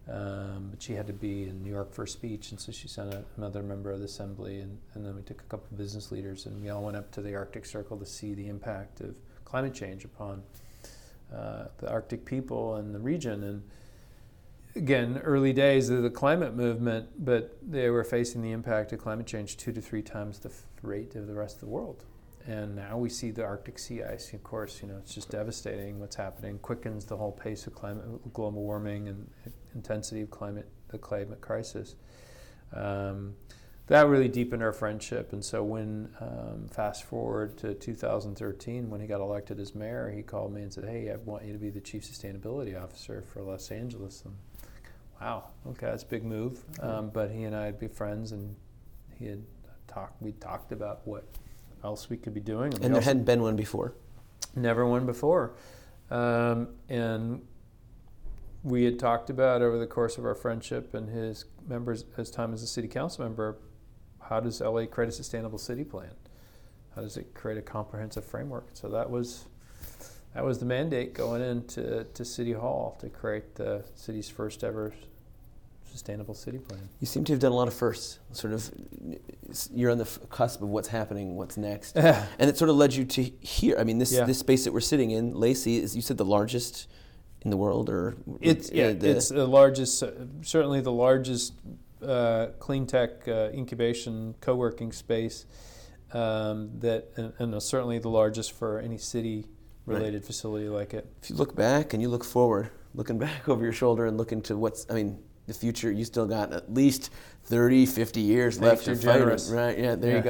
Um, 0.09 0.67
but 0.71 0.81
she 0.81 0.93
had 0.93 1.05
to 1.07 1.13
be 1.13 1.43
in 1.43 1.61
New 1.63 1.69
York 1.69 1.93
for 1.93 2.03
a 2.03 2.07
speech, 2.07 2.51
and 2.51 2.59
so 2.59 2.71
she 2.71 2.87
sent 2.87 3.13
a, 3.13 3.25
another 3.35 3.61
member 3.61 3.91
of 3.91 3.99
the 3.99 4.05
assembly, 4.05 4.61
and, 4.61 4.77
and 4.93 5.05
then 5.05 5.15
we 5.15 5.21
took 5.21 5.41
a 5.41 5.45
couple 5.45 5.67
of 5.69 5.77
business 5.77 6.11
leaders, 6.13 6.45
and 6.45 6.61
we 6.61 6.69
all 6.69 6.83
went 6.83 6.95
up 6.95 7.11
to 7.11 7.21
the 7.21 7.35
Arctic 7.35 7.65
Circle 7.65 7.97
to 7.97 8.05
see 8.05 8.33
the 8.33 8.47
impact 8.47 9.01
of 9.01 9.15
climate 9.43 9.73
change 9.73 10.05
upon 10.05 10.43
uh, 11.35 11.65
the 11.79 11.89
Arctic 11.91 12.23
people 12.23 12.75
and 12.75 12.95
the 12.95 12.99
region. 12.99 13.43
And 13.43 13.63
again, 14.77 15.19
early 15.25 15.51
days 15.51 15.89
of 15.89 16.03
the 16.03 16.09
climate 16.09 16.55
movement, 16.55 17.09
but 17.25 17.57
they 17.61 17.89
were 17.89 18.05
facing 18.05 18.41
the 18.41 18.53
impact 18.53 18.93
of 18.93 18.99
climate 18.99 19.27
change 19.27 19.57
two 19.57 19.73
to 19.73 19.81
three 19.81 20.01
times 20.01 20.39
the 20.39 20.51
rate 20.81 21.15
of 21.15 21.27
the 21.27 21.35
rest 21.35 21.55
of 21.55 21.61
the 21.61 21.67
world. 21.67 22.05
And 22.47 22.77
now 22.77 22.97
we 22.97 23.09
see 23.09 23.31
the 23.31 23.43
Arctic 23.43 23.77
sea 23.77 24.03
ice. 24.03 24.31
Of 24.33 24.41
course, 24.41 24.81
you 24.81 24.87
know 24.87 24.97
it's 24.97 25.13
just 25.13 25.29
devastating. 25.29 25.99
What's 25.99 26.15
happening 26.15 26.59
quickens 26.59 27.05
the 27.05 27.17
whole 27.17 27.33
pace 27.33 27.67
of 27.67 27.75
climate, 27.75 28.05
global 28.33 28.63
warming, 28.63 29.09
and 29.09 29.29
intensity 29.75 30.21
of 30.21 30.31
climate, 30.31 30.67
the 30.87 30.97
climate 30.97 31.41
crisis. 31.41 31.95
Um, 32.73 33.35
that 33.87 34.07
really 34.07 34.27
deepened 34.29 34.63
our 34.63 34.71
friendship. 34.71 35.33
And 35.33 35.43
so 35.43 35.63
when 35.63 36.09
um, 36.19 36.67
fast 36.69 37.03
forward 37.03 37.57
to 37.59 37.73
2013, 37.73 38.89
when 38.89 39.01
he 39.01 39.07
got 39.07 39.21
elected 39.21 39.59
as 39.59 39.75
mayor, 39.75 40.09
he 40.13 40.21
called 40.21 40.53
me 40.53 40.61
and 40.61 40.71
said, 40.71 40.85
"Hey, 40.85 41.11
I 41.11 41.17
want 41.17 41.43
you 41.43 41.51
to 41.51 41.59
be 41.59 41.69
the 41.69 41.81
chief 41.81 42.03
sustainability 42.03 42.81
officer 42.81 43.23
for 43.33 43.41
Los 43.41 43.71
Angeles." 43.71 44.23
And 44.23 44.35
wow, 45.19 45.49
okay, 45.67 45.87
that's 45.87 46.03
a 46.03 46.07
big 46.07 46.23
move. 46.23 46.63
Um, 46.79 47.09
but 47.09 47.29
he 47.29 47.43
and 47.43 47.53
I 47.53 47.67
would 47.67 47.79
be 47.79 47.89
friends, 47.89 48.31
and 48.31 48.55
he 49.17 49.25
had 49.25 49.43
talked. 49.87 50.21
We 50.21 50.31
talked 50.33 50.71
about 50.71 51.05
what 51.05 51.25
else 51.87 52.09
we 52.09 52.17
could 52.17 52.33
be 52.33 52.41
doing. 52.41 52.71
we 52.71 52.85
And 52.85 52.93
there 52.93 53.01
hadn't 53.01 53.23
been 53.23 53.41
one 53.41 53.55
before. 53.55 53.93
never 54.55 54.85
one 54.85 55.05
before. 55.05 55.55
Um, 56.11 56.67
and 56.89 57.41
we 58.63 58.83
had 58.83 58.99
talked 58.99 59.29
about 59.29 59.61
over 59.61 59.79
the 59.79 59.87
course 59.87 60.17
of 60.17 60.25
our 60.25 60.35
friendship 60.35 60.93
and 60.93 61.09
his 61.09 61.45
members, 61.67 62.03
his 62.17 62.29
time 62.29 62.53
as 62.53 62.61
a 62.61 62.67
city 62.67 62.87
council 62.87 63.23
member, 63.23 63.57
how 64.19 64.39
does 64.41 64.59
LA 64.59 64.85
create 64.85 65.09
a 65.09 65.13
sustainable 65.13 65.57
city 65.57 65.85
plan? 65.85 66.11
How 66.93 67.01
does 67.01 67.15
it 67.15 67.33
create 67.33 67.57
a 67.57 67.61
comprehensive 67.61 68.25
framework? 68.25 68.69
So 68.73 68.89
that 68.89 69.09
was 69.09 69.45
that 70.33 70.43
was 70.43 70.59
the 70.59 70.65
mandate 70.65 71.13
going 71.13 71.41
into 71.41 72.03
to 72.03 72.25
City 72.25 72.51
Hall 72.51 72.97
to 72.99 73.09
create 73.09 73.55
the 73.55 73.85
city's 73.95 74.29
first 74.29 74.63
ever 74.63 74.93
sustainable 75.97 76.35
city 76.35 76.59
plan. 76.59 76.79
You 76.99 77.07
seem 77.07 77.23
to 77.25 77.33
have 77.33 77.39
done 77.39 77.51
a 77.51 77.55
lot 77.55 77.67
of 77.67 77.73
firsts. 77.73 78.19
Sort 78.31 78.53
of, 78.53 78.69
you're 79.73 79.89
on 79.91 79.97
the 79.97 80.03
f- 80.03 80.19
cusp 80.29 80.61
of 80.61 80.69
what's 80.69 80.87
happening, 80.89 81.35
what's 81.35 81.57
next, 81.57 81.97
and 82.39 82.49
it 82.49 82.55
sort 82.57 82.69
of 82.69 82.75
led 82.75 82.93
you 82.93 83.03
to 83.05 83.23
here. 83.41 83.75
I 83.79 83.83
mean, 83.83 83.97
this 83.97 84.13
Yeah. 84.13 84.25
this 84.25 84.37
space 84.39 84.63
that 84.65 84.73
we're 84.73 84.79
sitting 84.79 85.09
in, 85.11 85.33
LACI, 85.33 85.81
is 85.81 85.95
you 85.95 86.01
said 86.03 86.17
the 86.17 86.25
largest 86.25 86.87
in 87.41 87.49
the 87.49 87.57
world, 87.57 87.89
or 87.89 88.15
It's 88.41 88.69
uh, 88.69 88.73
yeah, 88.75 88.93
the- 88.93 89.09
it's 89.17 89.29
the 89.29 89.47
largest, 89.47 90.03
uh, 90.03 90.11
certainly 90.43 90.81
the 90.81 90.91
largest 90.91 91.53
uh, 92.05 92.47
clean 92.59 92.85
tech 92.85 93.27
uh, 93.27 93.49
incubation 93.51 94.35
co-working 94.39 94.91
space 94.91 95.45
um, 96.13 96.69
that, 96.79 97.09
and, 97.17 97.33
and 97.39 97.63
certainly 97.63 97.97
the 97.97 98.09
largest 98.09 98.51
for 98.51 98.77
any 98.79 98.97
city-related 98.99 100.23
facility 100.23 100.69
like 100.69 100.93
it. 100.93 101.07
if 101.23 101.29
you 101.31 101.35
look 101.35 101.55
back 101.55 101.93
and 101.93 102.01
you 102.03 102.07
look 102.09 102.23
forward, 102.23 102.69
looking 102.93 103.17
back 103.17 103.49
over 103.51 103.63
your 103.63 103.73
shoulder 103.73 104.05
and 104.05 104.15
looking 104.17 104.41
to 104.43 104.55
what's, 104.55 104.85
I 104.91 104.93
mean, 104.93 105.17
the 105.47 105.53
future, 105.53 105.91
you 105.91 106.05
still 106.05 106.27
got 106.27 106.53
at 106.53 106.71
least 106.73 107.09
30, 107.45 107.85
50 107.85 108.21
years 108.21 108.59
left 108.59 108.85
to 108.85 108.95
fight. 108.95 109.21
Right, 109.49 109.79
yeah, 109.79 109.95
there 109.95 110.11
Yeah. 110.11 110.17
you 110.17 110.23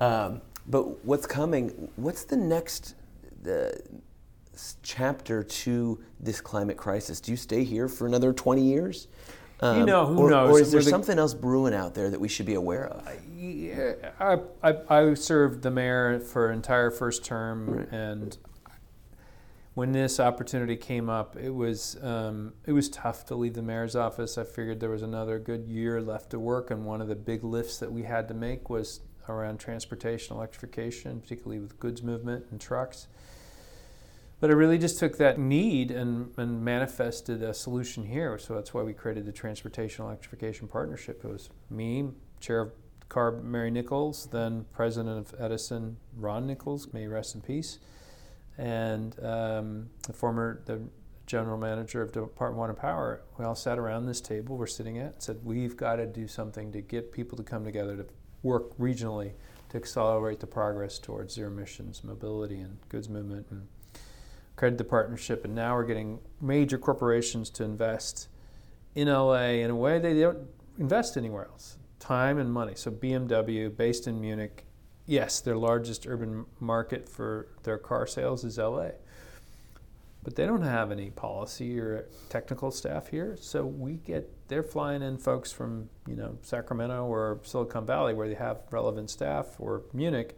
go. 0.00 0.04
Um, 0.04 0.40
but 0.66 1.04
what's 1.04 1.26
coming, 1.26 1.88
what's 1.96 2.24
the 2.24 2.36
next 2.36 2.94
the 3.42 3.80
chapter 4.82 5.42
to 5.44 6.00
this 6.18 6.40
climate 6.40 6.76
crisis? 6.76 7.20
Do 7.20 7.30
you 7.30 7.36
stay 7.36 7.62
here 7.62 7.88
for 7.88 8.06
another 8.06 8.32
20 8.32 8.62
years? 8.62 9.06
Um, 9.60 9.86
know, 9.86 10.04
who 10.04 10.24
or, 10.24 10.30
knows? 10.30 10.50
Or 10.50 10.60
is 10.60 10.72
there 10.72 10.82
the- 10.82 10.90
something 10.90 11.18
else 11.18 11.32
brewing 11.32 11.72
out 11.72 11.94
there 11.94 12.10
that 12.10 12.20
we 12.20 12.28
should 12.28 12.44
be 12.46 12.54
aware 12.54 12.88
of? 12.88 13.08
Yeah, 13.38 13.92
I, 14.18 14.38
I, 14.62 14.74
I 14.90 15.14
served 15.14 15.62
the 15.62 15.70
mayor 15.70 16.18
for 16.18 16.50
entire 16.50 16.90
first 16.90 17.24
term, 17.24 17.66
Right. 17.70 17.88
and 17.92 18.36
when 19.76 19.92
this 19.92 20.18
opportunity 20.18 20.74
came 20.74 21.10
up, 21.10 21.36
it 21.36 21.50
was 21.50 21.98
um, 22.02 22.54
it 22.64 22.72
was 22.72 22.88
tough 22.88 23.26
to 23.26 23.34
leave 23.34 23.52
the 23.52 23.60
mayor's 23.60 23.94
office. 23.94 24.38
I 24.38 24.44
figured 24.44 24.80
there 24.80 24.88
was 24.88 25.02
another 25.02 25.38
good 25.38 25.68
year 25.68 26.00
left 26.00 26.30
to 26.30 26.38
work, 26.38 26.70
and 26.70 26.86
one 26.86 27.02
of 27.02 27.08
the 27.08 27.14
big 27.14 27.44
lifts 27.44 27.76
that 27.80 27.92
we 27.92 28.04
had 28.04 28.26
to 28.28 28.34
make 28.34 28.70
was 28.70 29.00
around 29.28 29.58
transportation 29.58 30.34
electrification, 30.34 31.20
particularly 31.20 31.58
with 31.58 31.78
goods 31.78 32.02
movement 32.02 32.46
and 32.50 32.58
trucks. 32.58 33.06
But 34.40 34.48
I 34.48 34.54
really 34.54 34.78
just 34.78 34.98
took 34.98 35.18
that 35.18 35.38
need 35.38 35.90
and, 35.90 36.32
and 36.38 36.64
manifested 36.64 37.42
a 37.42 37.52
solution 37.52 38.06
here. 38.06 38.38
So 38.38 38.54
that's 38.54 38.72
why 38.72 38.82
we 38.82 38.94
created 38.94 39.26
the 39.26 39.32
Transportation 39.32 40.06
Electrification 40.06 40.68
Partnership. 40.68 41.22
It 41.22 41.28
was 41.28 41.50
me, 41.68 42.08
chair 42.40 42.60
of 42.60 42.72
CARB 43.10 43.44
Mary 43.44 43.70
Nichols, 43.70 44.28
then 44.32 44.64
president 44.72 45.18
of 45.18 45.38
Edison 45.38 45.98
Ron 46.16 46.46
Nichols, 46.46 46.94
may 46.94 47.06
rest 47.06 47.34
in 47.34 47.42
peace, 47.42 47.78
and 48.58 49.16
um, 49.24 49.88
the 50.06 50.12
former 50.12 50.62
the 50.66 50.80
general 51.26 51.58
manager 51.58 52.02
of 52.02 52.12
Department 52.12 52.58
One 52.58 52.70
of 52.70 52.76
Power. 52.76 53.22
We 53.38 53.44
all 53.44 53.56
sat 53.56 53.78
around 53.78 54.06
this 54.06 54.20
table 54.20 54.56
we're 54.56 54.68
sitting 54.68 54.98
at 54.98 55.14
and 55.14 55.22
said, 55.22 55.40
we've 55.42 55.76
got 55.76 55.96
to 55.96 56.06
do 56.06 56.28
something 56.28 56.70
to 56.70 56.80
get 56.80 57.10
people 57.10 57.36
to 57.36 57.42
come 57.42 57.64
together 57.64 57.96
to 57.96 58.06
work 58.44 58.78
regionally 58.78 59.32
to 59.70 59.76
accelerate 59.76 60.38
the 60.38 60.46
progress 60.46 60.98
towards 60.98 61.34
zero 61.34 61.50
emissions 61.50 62.04
mobility 62.04 62.60
and 62.60 62.78
goods 62.88 63.08
movement 63.08 63.46
and 63.50 63.66
created 64.56 64.78
the 64.78 64.84
partnership, 64.84 65.44
and 65.44 65.54
now 65.54 65.74
we're 65.74 65.84
getting 65.84 66.18
major 66.40 66.78
corporations 66.78 67.50
to 67.50 67.62
invest 67.62 68.28
in 68.94 69.08
LA 69.08 69.60
in 69.62 69.70
a 69.70 69.76
way 69.76 69.98
they 69.98 70.18
don't 70.18 70.38
invest 70.78 71.16
anywhere 71.16 71.46
else 71.46 71.76
time 71.98 72.38
and 72.38 72.52
money. 72.52 72.74
So, 72.74 72.90
BMW, 72.90 73.74
based 73.74 74.06
in 74.06 74.20
Munich, 74.20 74.65
yes, 75.06 75.40
their 75.40 75.56
largest 75.56 76.06
urban 76.06 76.46
market 76.60 77.08
for 77.08 77.48
their 77.62 77.78
car 77.78 78.06
sales 78.06 78.44
is 78.44 78.58
LA. 78.58 78.90
But 80.22 80.34
they 80.34 80.44
don't 80.44 80.62
have 80.62 80.90
any 80.90 81.10
policy 81.10 81.78
or 81.78 82.08
technical 82.28 82.72
staff 82.72 83.08
here, 83.08 83.36
so 83.40 83.64
we 83.64 83.94
get 83.94 84.28
they're 84.48 84.64
flying 84.64 85.02
in 85.02 85.18
folks 85.18 85.52
from 85.52 85.88
you 86.06 86.16
know 86.16 86.38
Sacramento 86.42 87.04
or 87.06 87.40
Silicon 87.44 87.86
Valley 87.86 88.12
where 88.12 88.28
they 88.28 88.34
have 88.34 88.62
relevant 88.70 89.08
staff 89.08 89.54
or 89.60 89.82
Munich 89.92 90.36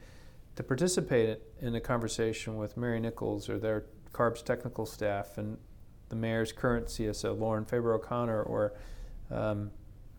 to 0.56 0.62
participate 0.62 1.38
in 1.62 1.74
a 1.74 1.80
conversation 1.80 2.56
with 2.58 2.76
Mary 2.76 3.00
Nichols 3.00 3.48
or 3.48 3.58
their 3.58 3.86
CARB's 4.12 4.42
technical 4.42 4.84
staff 4.84 5.38
and 5.38 5.56
the 6.08 6.16
mayor's 6.16 6.52
current 6.52 6.86
CSO, 6.86 7.38
Lauren 7.38 7.64
Faber 7.64 7.94
O'Connor, 7.94 8.42
or 8.42 8.74
um, 9.30 9.70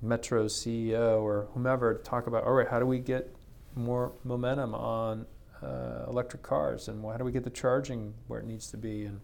Metro's 0.02 0.56
CEO, 0.56 1.22
or 1.22 1.48
whomever, 1.54 1.94
to 1.94 2.04
talk 2.04 2.28
about 2.28 2.44
all 2.44 2.54
right, 2.54 2.68
how 2.68 2.80
do 2.80 2.86
we 2.86 3.00
get 3.00 3.36
more 3.80 4.14
momentum 4.24 4.76
on 4.76 5.26
uh, 5.62 6.06
electric 6.08 6.42
cars 6.44 6.88
and 6.88 7.04
how 7.04 7.18
do 7.18 7.24
we 7.24 7.32
get 7.32 7.44
the 7.44 7.50
charging 7.50 8.14
where 8.28 8.40
it 8.40 8.46
needs 8.46 8.70
to 8.72 8.78
be? 8.78 9.06
And 9.06 9.20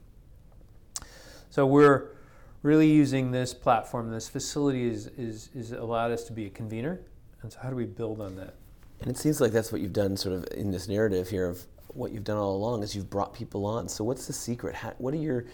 so 1.50 1.66
we're 1.66 2.16
really 2.62 2.90
using 2.90 3.32
this 3.32 3.54
platform, 3.54 4.12
this 4.12 4.28
facility 4.28 4.88
is, 4.88 5.08
is, 5.18 5.50
is 5.54 5.72
allowed 5.72 6.12
us 6.12 6.24
to 6.26 6.34
be 6.34 6.46
a 6.48 6.50
convener. 6.50 7.00
And 7.42 7.52
so, 7.52 7.60
how 7.62 7.70
do 7.70 7.76
we 7.76 7.86
build 7.86 8.20
on 8.22 8.36
that? 8.38 8.56
And 9.02 9.12
it 9.12 9.18
seems 9.18 9.40
like 9.40 9.52
that's 9.52 9.72
what 9.72 9.82
you've 9.82 9.94
done, 9.94 10.18
sort 10.18 10.36
of 10.36 10.48
in 10.52 10.72
this 10.72 10.88
narrative 10.88 11.30
here 11.30 11.48
of 11.48 11.66
what 11.96 12.12
you've 12.12 12.24
done 12.24 12.38
all 12.38 12.56
along 12.56 12.84
is 12.84 12.96
you've 12.96 13.10
brought 13.10 13.34
people 13.34 13.66
on. 13.66 13.88
So 13.88 14.04
what's 14.04 14.28
the 14.28 14.34
secret? 14.34 14.76
How, 14.76 14.94
what 14.98 15.14
are 15.14 15.18
your 15.18 15.46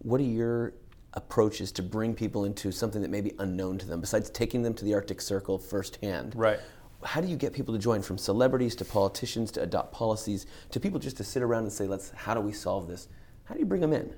what 0.00 0.20
are 0.20 0.24
your 0.24 0.74
approaches 1.14 1.72
to 1.72 1.82
bring 1.82 2.14
people 2.14 2.44
into 2.44 2.70
something 2.70 3.02
that 3.02 3.10
may 3.10 3.20
be 3.20 3.32
unknown 3.40 3.78
to 3.78 3.86
them, 3.86 4.00
besides 4.00 4.30
taking 4.30 4.62
them 4.62 4.74
to 4.74 4.84
the 4.84 4.94
Arctic 4.94 5.20
Circle 5.20 5.58
firsthand? 5.58 6.34
Right. 6.36 6.60
How 7.04 7.20
do 7.20 7.28
you 7.28 7.36
get 7.36 7.52
people 7.52 7.74
to 7.74 7.80
join, 7.80 8.02
from 8.02 8.18
celebrities 8.18 8.74
to 8.76 8.84
politicians 8.84 9.50
to 9.52 9.62
adopt 9.62 9.92
policies 9.92 10.46
to 10.70 10.80
people 10.80 10.98
just 10.98 11.16
to 11.18 11.24
sit 11.24 11.42
around 11.42 11.62
and 11.64 11.72
say, 11.72 11.86
"Let's, 11.86 12.10
how 12.10 12.34
do 12.34 12.40
we 12.40 12.52
solve 12.52 12.88
this?" 12.88 13.08
How 13.44 13.54
do 13.54 13.60
you 13.60 13.66
bring 13.66 13.80
them 13.80 13.92
in? 13.92 14.14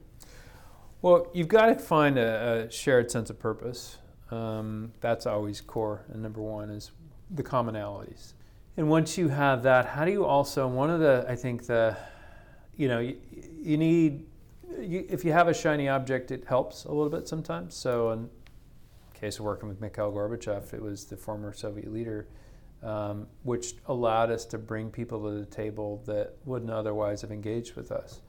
Well, 1.02 1.28
you've 1.32 1.48
got 1.48 1.66
to 1.66 1.76
find 1.76 2.18
a, 2.18 2.66
a 2.66 2.70
shared 2.70 3.10
sense 3.10 3.30
of 3.30 3.38
purpose. 3.38 3.96
Um, 4.30 4.92
that's 5.00 5.24
always 5.24 5.60
core. 5.60 6.04
And 6.12 6.22
number 6.22 6.40
one 6.40 6.68
is 6.68 6.90
the 7.30 7.42
commonalities. 7.42 8.34
And 8.76 8.88
once 8.88 9.16
you 9.16 9.28
have 9.28 9.62
that, 9.62 9.86
how 9.86 10.04
do 10.04 10.10
you 10.10 10.24
also, 10.24 10.66
one 10.66 10.90
of 10.90 11.00
the, 11.00 11.24
I 11.28 11.36
think 11.36 11.66
the, 11.66 11.96
you 12.76 12.88
know, 12.88 12.98
you, 12.98 13.16
you 13.60 13.76
need, 13.76 14.26
you, 14.78 15.06
if 15.08 15.24
you 15.24 15.32
have 15.32 15.48
a 15.48 15.54
shiny 15.54 15.88
object, 15.88 16.30
it 16.30 16.44
helps 16.46 16.84
a 16.84 16.88
little 16.92 17.10
bit 17.10 17.28
sometimes. 17.28 17.74
So 17.74 18.10
in 18.10 18.28
case 19.14 19.38
of 19.38 19.44
working 19.44 19.68
with 19.68 19.80
Mikhail 19.80 20.12
Gorbachev, 20.12 20.74
it 20.74 20.82
was 20.82 21.04
the 21.04 21.16
former 21.16 21.52
Soviet 21.52 21.92
leader, 21.92 22.26
um, 22.82 23.26
which 23.42 23.74
allowed 23.86 24.30
us 24.30 24.44
to 24.46 24.58
bring 24.58 24.90
people 24.90 25.22
to 25.22 25.38
the 25.38 25.46
table 25.46 26.02
that 26.06 26.36
wouldn't 26.44 26.70
otherwise 26.70 27.20
have 27.22 27.30
engaged 27.30 27.74
with 27.74 27.92
us. 27.92 28.20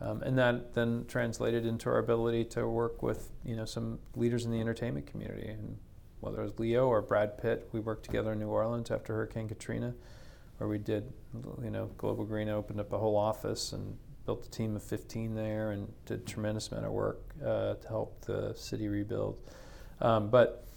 Um, 0.00 0.22
and 0.22 0.38
that 0.38 0.74
then 0.74 1.04
translated 1.08 1.66
into 1.66 1.88
our 1.88 1.98
ability 1.98 2.44
to 2.46 2.68
work 2.68 3.02
with 3.02 3.30
you 3.44 3.56
know 3.56 3.64
some 3.64 3.98
leaders 4.14 4.44
in 4.44 4.52
the 4.52 4.60
entertainment 4.60 5.06
community, 5.06 5.48
and 5.48 5.76
whether 6.20 6.40
it 6.40 6.44
was 6.44 6.58
Leo 6.58 6.86
or 6.86 7.02
Brad 7.02 7.36
Pitt, 7.36 7.68
we 7.72 7.80
worked 7.80 8.04
together 8.04 8.32
in 8.32 8.38
New 8.38 8.48
Orleans 8.48 8.90
after 8.92 9.12
Hurricane 9.14 9.48
Katrina, 9.48 9.94
where 10.58 10.68
we 10.68 10.78
did 10.78 11.12
you 11.62 11.70
know 11.70 11.86
Global 11.98 12.24
Green 12.24 12.48
opened 12.48 12.78
up 12.78 12.92
a 12.92 12.98
whole 12.98 13.16
office 13.16 13.72
and 13.72 13.96
built 14.24 14.46
a 14.46 14.50
team 14.50 14.76
of 14.76 14.82
15 14.82 15.34
there 15.34 15.72
and 15.72 15.90
did 16.04 16.20
a 16.20 16.24
tremendous 16.24 16.70
amount 16.70 16.84
of 16.84 16.92
work 16.92 17.34
uh, 17.42 17.74
to 17.74 17.88
help 17.88 18.24
the 18.26 18.52
city 18.54 18.86
rebuild. 18.86 19.40
Um, 20.02 20.28
but 20.28 20.67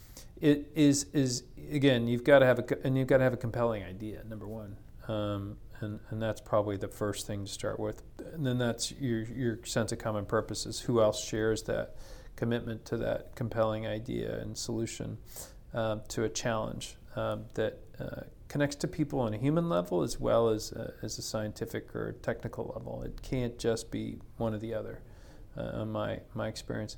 it 0.41 0.71
is 0.75 1.05
is 1.13 1.43
again 1.71 2.07
you've 2.07 2.23
got 2.23 2.39
to 2.39 2.45
have 2.45 2.59
a 2.59 2.65
and 2.85 2.97
you've 2.97 3.07
got 3.07 3.17
to 3.17 3.23
have 3.23 3.33
a 3.33 3.37
compelling 3.37 3.83
idea 3.83 4.23
number 4.27 4.47
one. 4.47 4.77
Um, 5.07 5.57
and, 5.81 5.99
and 6.09 6.21
that's 6.21 6.41
probably 6.41 6.77
the 6.77 6.87
first 6.87 7.27
thing 7.27 7.45
to 7.45 7.51
start 7.51 7.79
with. 7.79 8.03
And 8.33 8.45
then 8.45 8.57
that's 8.57 8.91
your, 8.91 9.23
your 9.23 9.65
sense 9.65 9.91
of 9.91 9.97
common 9.97 10.25
purposes. 10.25 10.81
Who 10.81 11.01
else 11.01 11.23
shares 11.23 11.63
that 11.63 11.95
commitment 12.35 12.85
to 12.85 12.97
that 12.97 13.35
compelling 13.35 13.85
idea 13.87 14.39
and 14.39 14.57
solution 14.57 15.17
um, 15.73 16.01
to 16.09 16.23
a 16.23 16.29
challenge 16.29 16.95
um, 17.15 17.45
that 17.55 17.79
uh, 17.99 18.21
connects 18.47 18.75
to 18.77 18.87
people 18.87 19.19
on 19.19 19.33
a 19.33 19.37
human 19.37 19.69
level 19.69 20.01
as 20.01 20.19
well 20.19 20.49
as, 20.49 20.71
uh, 20.73 20.91
as 21.01 21.17
a 21.17 21.21
scientific 21.21 21.95
or 21.95 22.13
technical 22.21 22.73
level. 22.75 23.03
It 23.03 23.21
can't 23.21 23.57
just 23.57 23.91
be 23.91 24.17
one 24.37 24.53
or 24.53 24.59
the 24.59 24.73
other, 24.73 25.01
uh, 25.57 25.85
my, 25.85 26.19
my 26.33 26.47
experience. 26.47 26.97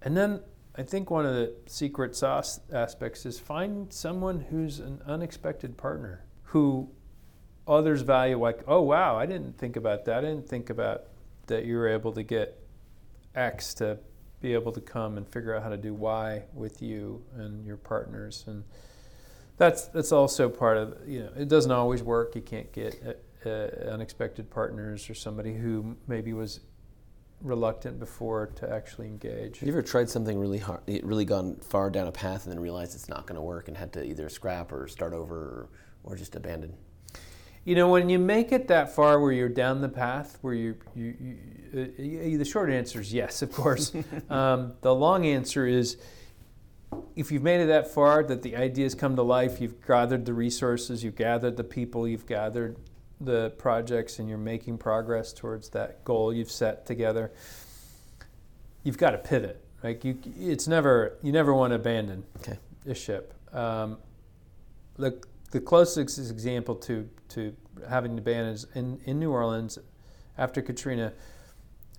And 0.00 0.16
then 0.16 0.40
I 0.74 0.82
think 0.82 1.10
one 1.10 1.26
of 1.26 1.34
the 1.34 1.54
secret 1.66 2.16
sauce 2.16 2.60
aspects 2.72 3.26
is 3.26 3.38
find 3.38 3.92
someone 3.92 4.40
who's 4.40 4.78
an 4.80 5.02
unexpected 5.06 5.76
partner 5.76 6.24
who 6.44 6.88
others 7.66 8.00
value 8.02 8.38
like, 8.38 8.60
oh 8.66 8.80
wow, 8.80 9.18
I 9.18 9.26
didn't 9.26 9.58
think 9.58 9.76
about 9.76 10.06
that. 10.06 10.18
I 10.18 10.28
didn't 10.28 10.48
think 10.48 10.70
about 10.70 11.04
that 11.46 11.64
you 11.64 11.76
were 11.76 11.88
able 11.88 12.12
to 12.12 12.22
get 12.22 12.58
X 13.34 13.74
to 13.74 13.98
be 14.40 14.54
able 14.54 14.72
to 14.72 14.80
come 14.80 15.16
and 15.16 15.28
figure 15.28 15.54
out 15.54 15.62
how 15.62 15.68
to 15.68 15.76
do 15.76 15.94
Y 15.94 16.42
with 16.54 16.82
you 16.82 17.22
and 17.36 17.64
your 17.64 17.76
partners, 17.76 18.44
and 18.46 18.64
that's 19.56 19.86
that's 19.86 20.12
also 20.12 20.48
part 20.48 20.76
of 20.76 20.96
you 21.06 21.20
know 21.20 21.30
it 21.36 21.48
doesn't 21.48 21.70
always 21.70 22.02
work. 22.02 22.34
You 22.34 22.42
can't 22.42 22.72
get 22.72 23.18
uh, 23.44 23.48
uh, 23.48 23.90
unexpected 23.90 24.50
partners 24.50 25.08
or 25.08 25.14
somebody 25.14 25.54
who 25.54 25.96
maybe 26.08 26.32
was 26.32 26.60
reluctant 27.42 27.98
before 27.98 28.46
to 28.56 28.72
actually 28.72 29.06
engage. 29.06 29.58
Have 29.58 29.66
you 29.66 29.72
ever 29.72 29.82
tried 29.82 30.08
something 30.08 30.38
really 30.38 30.58
hard, 30.58 30.80
really 31.02 31.24
gone 31.24 31.56
far 31.56 31.90
down 31.90 32.06
a 32.06 32.12
path, 32.12 32.44
and 32.44 32.52
then 32.52 32.60
realized 32.60 32.94
it's 32.94 33.08
not 33.08 33.26
going 33.26 33.36
to 33.36 33.42
work, 33.42 33.68
and 33.68 33.76
had 33.76 33.92
to 33.94 34.04
either 34.04 34.28
scrap 34.28 34.72
or 34.72 34.86
start 34.88 35.12
over, 35.12 35.36
or, 35.36 35.68
or 36.04 36.16
just 36.16 36.36
abandon? 36.36 36.74
You 37.64 37.76
know, 37.76 37.88
when 37.88 38.08
you 38.08 38.18
make 38.18 38.50
it 38.50 38.68
that 38.68 38.94
far 38.94 39.20
where 39.20 39.32
you're 39.32 39.48
down 39.48 39.80
the 39.80 39.88
path, 39.88 40.38
where 40.40 40.54
you, 40.54 40.76
you, 40.96 41.14
you 41.20 42.34
uh, 42.34 42.38
the 42.38 42.44
short 42.44 42.70
answer 42.70 43.00
is 43.00 43.12
yes, 43.12 43.42
of 43.42 43.52
course. 43.52 43.92
um, 44.30 44.74
the 44.80 44.92
long 44.92 45.26
answer 45.26 45.66
is 45.66 45.96
if 47.14 47.30
you've 47.30 47.42
made 47.42 47.60
it 47.60 47.66
that 47.66 47.88
far, 47.88 48.24
that 48.24 48.42
the 48.42 48.56
ideas 48.56 48.94
come 48.94 49.16
to 49.16 49.22
life, 49.22 49.60
you've 49.60 49.84
gathered 49.86 50.26
the 50.26 50.34
resources, 50.34 51.04
you've 51.04 51.16
gathered 51.16 51.56
the 51.56 51.64
people, 51.64 52.08
you've 52.08 52.26
gathered 52.26 52.76
the 53.24 53.50
projects, 53.58 54.18
and 54.18 54.28
you're 54.28 54.38
making 54.38 54.78
progress 54.78 55.32
towards 55.32 55.70
that 55.70 56.04
goal 56.04 56.32
you've 56.32 56.50
set 56.50 56.86
together. 56.86 57.32
You've 58.82 58.98
got 58.98 59.10
to 59.12 59.18
pivot. 59.18 59.64
Like 59.82 60.04
you, 60.04 60.18
it's 60.38 60.68
never 60.68 61.18
you 61.22 61.32
never 61.32 61.52
want 61.52 61.72
to 61.72 61.76
abandon 61.76 62.24
okay. 62.38 62.58
a 62.86 62.94
ship. 62.94 63.34
Um, 63.52 63.98
the 64.96 65.22
the 65.50 65.60
closest 65.60 66.18
example 66.18 66.74
to 66.76 67.08
to 67.30 67.54
having 67.88 68.14
the 68.14 68.22
band 68.22 68.50
is 68.50 68.66
in, 68.74 69.00
in 69.04 69.18
New 69.18 69.30
Orleans 69.30 69.78
after 70.38 70.62
Katrina. 70.62 71.12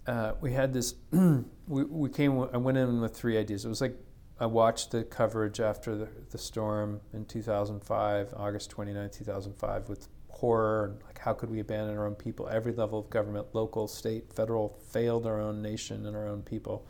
Uh, 0.07 0.33
we 0.41 0.51
had 0.53 0.73
this. 0.73 0.95
we, 1.11 1.43
we 1.83 2.09
came. 2.09 2.39
I 2.53 2.57
went 2.57 2.77
in 2.77 3.01
with 3.01 3.15
three 3.15 3.37
ideas. 3.37 3.65
It 3.65 3.69
was 3.69 3.81
like 3.81 3.97
I 4.39 4.45
watched 4.45 4.91
the 4.91 5.03
coverage 5.03 5.59
after 5.59 5.95
the, 5.95 6.07
the 6.31 6.37
storm 6.37 7.01
in 7.13 7.25
2005, 7.25 8.33
August 8.35 8.69
29, 8.71 9.09
2005, 9.09 9.89
with 9.89 10.07
horror 10.43 10.97
like 11.05 11.19
how 11.19 11.31
could 11.31 11.49
we 11.49 11.61
abandon 11.61 11.97
our 11.97 12.05
own 12.05 12.15
people? 12.15 12.49
Every 12.49 12.73
level 12.73 12.99
of 12.99 13.09
government, 13.09 13.47
local, 13.53 13.87
state, 13.87 14.33
federal, 14.33 14.77
failed 14.91 15.25
our 15.25 15.39
own 15.39 15.61
nation 15.61 16.05
and 16.05 16.17
our 16.17 16.27
own 16.27 16.41
people. 16.41 16.85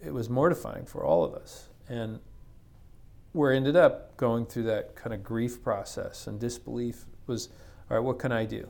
It 0.00 0.14
was 0.14 0.30
mortifying 0.30 0.86
for 0.86 1.04
all 1.04 1.24
of 1.24 1.34
us, 1.34 1.68
and 1.88 2.20
I 3.34 3.54
ended 3.54 3.74
up 3.74 4.16
going 4.16 4.46
through 4.46 4.62
that 4.64 4.94
kind 4.94 5.12
of 5.12 5.24
grief 5.24 5.64
process 5.64 6.28
and 6.28 6.38
disbelief 6.38 7.06
was 7.26 7.48
all 7.90 7.96
right, 7.96 8.06
what 8.06 8.20
can 8.20 8.30
I 8.30 8.44
do? 8.44 8.68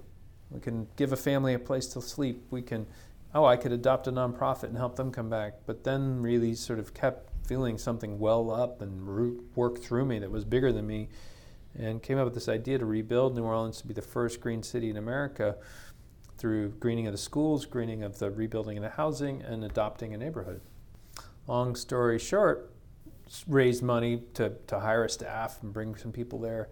We 0.51 0.61
can 0.61 0.89
give 0.97 1.13
a 1.13 1.17
family 1.17 1.53
a 1.53 1.59
place 1.59 1.87
to 1.89 2.01
sleep. 2.01 2.47
We 2.51 2.63
can, 2.63 2.87
oh, 3.35 3.45
I 3.45 3.59
could 3.59 3.71
adopt 3.71 4.07
a 4.07 4.13
nonprofit 4.13 4.65
and 4.65 4.79
help 4.79 4.97
them 4.97 5.13
come 5.13 5.29
back. 5.29 5.67
But 5.67 5.85
then 5.85 6.23
really 6.23 6.55
sort 6.55 6.79
of 6.79 6.95
kept 6.95 7.47
feeling 7.47 7.77
something 7.77 8.19
well 8.19 8.51
up 8.51 8.81
and 8.81 9.07
root, 9.07 9.45
work 9.55 9.79
through 9.79 10.07
me 10.07 10.19
that 10.21 10.31
was 10.31 10.47
bigger 10.47 10.73
than 10.73 10.87
me 10.87 11.11
and 11.79 12.03
came 12.03 12.19
up 12.19 12.25
with 12.25 12.35
this 12.35 12.49
idea 12.49 12.79
to 12.79 12.87
rebuild 12.87 13.35
New 13.35 13.45
Orleans 13.45 13.81
to 13.81 13.87
be 13.87 13.95
the 13.95 14.03
first 14.03 14.41
green 14.41 14.63
city 14.63 14.91
in 14.91 14.97
America 14.97 15.57
through 16.37 16.71
greening 16.81 17.07
of 17.07 17.13
the 17.13 17.19
schools, 17.19 17.67
greening 17.67 18.03
of 18.03 18.19
the 18.19 18.31
rebuilding 18.31 18.79
of 18.79 18.83
the 18.83 18.91
housing, 18.91 19.43
and 19.43 19.65
adopting 19.65 20.15
a 20.15 20.17
neighborhood. 20.17 20.61
Long 21.47 21.77
story 21.77 22.19
short, 22.19 22.73
raised 23.47 23.83
money 23.83 24.23
to, 24.35 24.55
to 24.67 24.81
hire 24.81 25.05
a 25.05 25.09
staff 25.11 25.63
and 25.63 25.73
bring 25.73 25.95
some 25.97 26.13
people 26.13 26.39
there. 26.39 26.69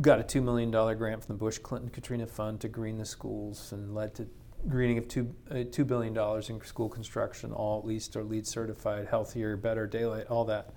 Got 0.00 0.20
a 0.20 0.24
$2 0.24 0.42
million 0.42 0.70
grant 0.70 1.24
from 1.24 1.36
the 1.36 1.38
Bush 1.38 1.58
Clinton 1.58 1.90
Katrina 1.90 2.26
Fund 2.26 2.60
to 2.60 2.68
green 2.68 2.98
the 2.98 3.04
schools 3.04 3.72
and 3.72 3.94
led 3.94 4.14
to 4.16 4.26
greening 4.68 4.98
of 4.98 5.08
two, 5.08 5.34
uh, 5.50 5.54
$2 5.54 5.86
billion 5.86 6.16
in 6.48 6.66
school 6.66 6.88
construction, 6.88 7.52
all 7.52 7.78
at 7.78 7.84
least 7.84 8.16
or 8.16 8.24
LEED 8.24 8.46
certified, 8.46 9.06
healthier, 9.06 9.56
better 9.56 9.86
daylight, 9.86 10.26
all 10.26 10.44
that. 10.44 10.70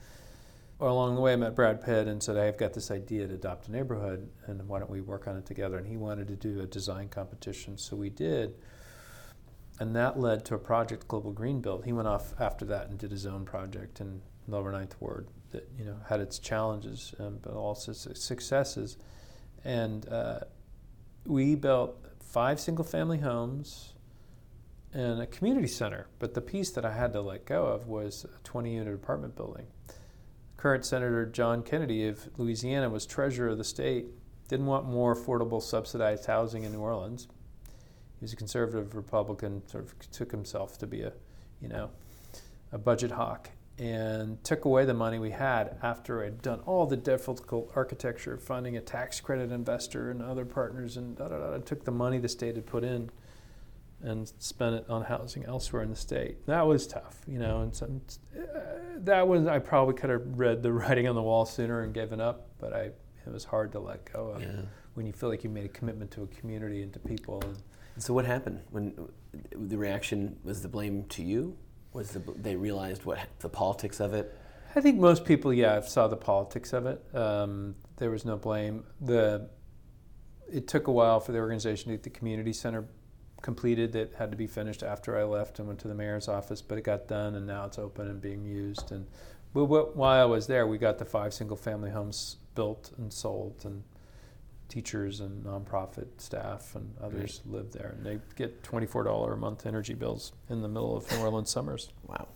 Along 0.80 1.16
the 1.16 1.22
way, 1.22 1.34
I 1.34 1.36
met 1.38 1.56
Brad 1.56 1.84
Pitt 1.84 2.08
and 2.08 2.22
said, 2.22 2.38
I've 2.38 2.58
got 2.58 2.74
this 2.74 2.92
idea 2.92 3.28
to 3.28 3.34
adopt 3.34 3.68
a 3.68 3.72
neighborhood, 3.72 4.30
and 4.46 4.68
why 4.68 4.78
don't 4.78 4.92
we 4.92 5.02
work 5.02 5.28
on 5.28 5.36
it 5.36 5.46
together? 5.46 5.78
And 5.78 5.88
he 5.88 5.98
wanted 5.98 6.28
to 6.28 6.36
do 6.36 6.62
a 6.62 6.68
design 6.68 7.10
competition, 7.10 7.80
so 7.80 7.96
we 7.96 8.12
did. 8.12 8.54
And 9.80 9.96
that 9.96 10.20
led 10.20 10.46
to 10.46 10.56
a 10.56 10.60
project, 10.60 11.08
Global 11.08 11.32
Green 11.32 11.62
Build. 11.62 11.86
He 11.86 11.94
went 11.94 12.08
off 12.08 12.40
after 12.40 12.64
that 12.66 12.90
and 12.90 13.00
did 13.00 13.10
his 13.10 13.26
own 13.26 13.44
project, 13.44 14.00
and 14.00 14.22
Lower 14.48 14.72
Ninth 14.72 14.96
Ward 15.00 15.28
that 15.52 15.68
you 15.78 15.86
know 15.86 15.98
had 16.08 16.20
its 16.20 16.40
challenges, 16.40 17.14
um, 17.20 17.40
but 17.42 17.54
also 17.54 17.92
successes. 17.94 18.98
And 19.64 20.08
uh, 20.10 20.42
we 21.26 21.56
built 21.56 21.98
five 22.22 22.60
single-family 22.60 23.20
homes 23.20 23.94
and 24.94 25.22
a 25.22 25.28
community 25.28 25.68
center. 25.68 26.08
But 26.20 26.34
the 26.34 26.42
piece 26.42 26.72
that 26.72 26.86
I 26.86 26.94
had 26.94 27.14
to 27.14 27.22
let 27.22 27.46
go 27.46 27.66
of 27.66 27.88
was 27.88 28.26
a 28.26 28.48
20-unit 28.48 28.94
apartment 28.94 29.36
building. 29.36 29.68
Current 30.58 30.84
Senator 30.86 31.26
John 31.28 31.62
Kennedy 31.62 32.08
of 32.08 32.30
Louisiana 32.38 32.90
was 32.90 33.06
treasurer 33.06 33.50
of 33.50 33.60
the 33.60 33.64
state. 33.64 34.08
Didn't 34.48 34.66
want 34.66 34.86
more 34.86 35.16
affordable 35.16 35.62
subsidized 35.62 36.26
housing 36.26 36.64
in 36.64 36.72
New 36.72 36.80
Orleans. 36.80 37.28
He 38.20 38.24
was 38.24 38.34
a 38.34 38.36
conservative 38.36 38.96
Republican. 38.96 39.62
Sort 39.68 39.84
of 39.86 40.12
took 40.12 40.32
himself 40.32 40.80
to 40.80 40.88
be 40.88 41.02
a, 41.02 41.14
you 41.62 41.68
know, 41.68 41.92
a 42.72 42.78
budget 42.78 43.12
hawk 43.12 43.52
and 43.78 44.44
took 44.44 44.66
away 44.66 44.86
the 44.86 44.94
money 44.94 45.20
we 45.20 45.30
had 45.30 45.78
after 45.84 46.24
I'd 46.24 46.42
done 46.42 46.62
all 46.66 46.88
the 46.88 46.98
difficult 46.98 47.72
architecture, 47.76 48.34
of 48.34 48.42
finding 48.42 48.76
a 48.76 48.82
tax 48.82 49.20
credit 49.20 49.52
investor 49.52 50.10
and 50.10 50.22
other 50.24 50.46
partners, 50.46 50.98
and 50.98 51.16
da, 51.16 51.28
da, 51.28 51.38
da, 51.38 51.58
took 51.60 51.86
the 51.86 51.92
money 51.92 52.18
the 52.18 52.28
state 52.28 52.56
had 52.56 52.66
put 52.66 52.84
in 52.84 53.12
and 54.02 54.32
spent 54.38 54.76
it 54.76 54.90
on 54.90 55.04
housing 55.04 55.44
elsewhere 55.46 55.82
in 55.82 55.90
the 55.90 55.96
state. 55.96 56.46
That 56.46 56.68
was 56.68 56.86
tough, 56.88 57.20
you 57.28 57.40
know, 57.40 57.62
and 57.62 57.76
some, 57.76 58.02
uh, 58.38 58.44
that 59.00 59.28
was 59.28 59.48
I 59.48 59.60
probably 59.60 59.96
could 59.96 60.10
have 60.10 60.22
read 60.40 60.62
the 60.62 60.72
writing 60.74 61.08
on 61.08 61.16
the 61.16 61.24
wall 61.24 61.46
sooner 61.46 61.82
and 61.82 61.94
given 61.94 62.22
up, 62.22 62.50
but 62.60 62.74
I 62.74 62.92
it 63.26 63.34
was 63.34 63.44
hard 63.44 63.72
to 63.74 63.80
let 63.80 64.12
go 64.12 64.30
of 64.30 64.42
yeah. 64.42 64.62
when 64.94 65.06
you 65.06 65.12
feel 65.12 65.30
like 65.30 65.44
you 65.44 65.50
made 65.50 65.66
a 65.66 65.70
commitment 65.70 66.12
to 66.12 66.24
a 66.24 66.28
community 66.28 66.82
and 66.82 66.94
to 66.94 67.00
people. 67.00 67.42
And, 67.44 67.58
so 68.00 68.14
what 68.14 68.26
happened 68.26 68.62
when 68.70 68.94
the 69.52 69.78
reaction 69.78 70.38
was 70.44 70.62
the 70.62 70.68
blame 70.68 71.04
to 71.06 71.24
you? 71.24 71.58
Was 71.94 72.12
the, 72.12 72.20
they 72.36 72.56
realized 72.56 73.06
what 73.06 73.18
the 73.40 73.50
politics 73.50 74.00
of 74.00 74.14
it? 74.14 74.38
I 74.76 74.82
think 74.82 75.00
most 75.00 75.26
people, 75.26 75.52
yeah, 75.52 75.82
saw 75.82 76.08
the 76.08 76.16
politics 76.16 76.74
of 76.74 76.86
it. 76.86 77.04
Um, 77.16 77.76
there 77.98 78.12
was 78.12 78.24
no 78.24 78.38
blame. 78.38 78.84
The 79.02 79.50
it 80.52 80.68
took 80.68 80.88
a 80.88 80.92
while 80.92 81.20
for 81.20 81.32
the 81.32 81.40
organization 81.40 81.90
to 81.90 81.98
get 81.98 82.04
the 82.04 82.10
community 82.10 82.54
center 82.54 82.86
completed. 83.42 83.96
It 83.96 84.14
had 84.18 84.32
to 84.32 84.38
be 84.38 84.48
finished 84.48 84.84
after 84.84 85.18
I 85.18 85.24
left 85.24 85.60
and 85.60 85.68
went 85.68 85.80
to 85.82 85.88
the 85.88 85.96
mayor's 85.96 86.28
office, 86.28 86.62
but 86.62 86.78
it 86.78 86.84
got 86.84 87.08
done, 87.08 87.36
and 87.36 87.46
now 87.46 87.66
it's 87.66 87.80
open 87.80 88.08
and 88.08 88.22
being 88.22 88.44
used. 88.44 88.92
And 88.92 89.06
but 89.54 89.66
while 89.96 90.22
I 90.22 90.26
was 90.26 90.48
there, 90.48 90.68
we 90.68 90.78
got 90.78 90.98
the 90.98 91.06
five 91.06 91.34
single-family 91.34 91.92
homes 91.92 92.38
built 92.56 92.92
and 92.98 93.12
sold, 93.12 93.62
and 93.64 93.84
teachers 94.70 95.22
and 95.22 95.46
nonprofit 95.46 96.08
staff 96.18 96.76
and 96.76 96.94
others 97.02 97.42
live 97.46 97.72
there, 97.72 97.96
and 97.96 98.06
they 98.06 98.20
get 98.36 98.64
twenty-four 98.64 99.04
dollar 99.04 99.34
a 99.34 99.38
month 99.38 99.66
energy 99.66 99.94
bills 99.94 100.34
in 100.50 100.62
the 100.62 100.68
middle 100.68 100.98
of 100.98 101.10
New 101.12 101.20
Orleans 101.20 101.50
summers. 101.50 101.90
Wow. 102.06 102.28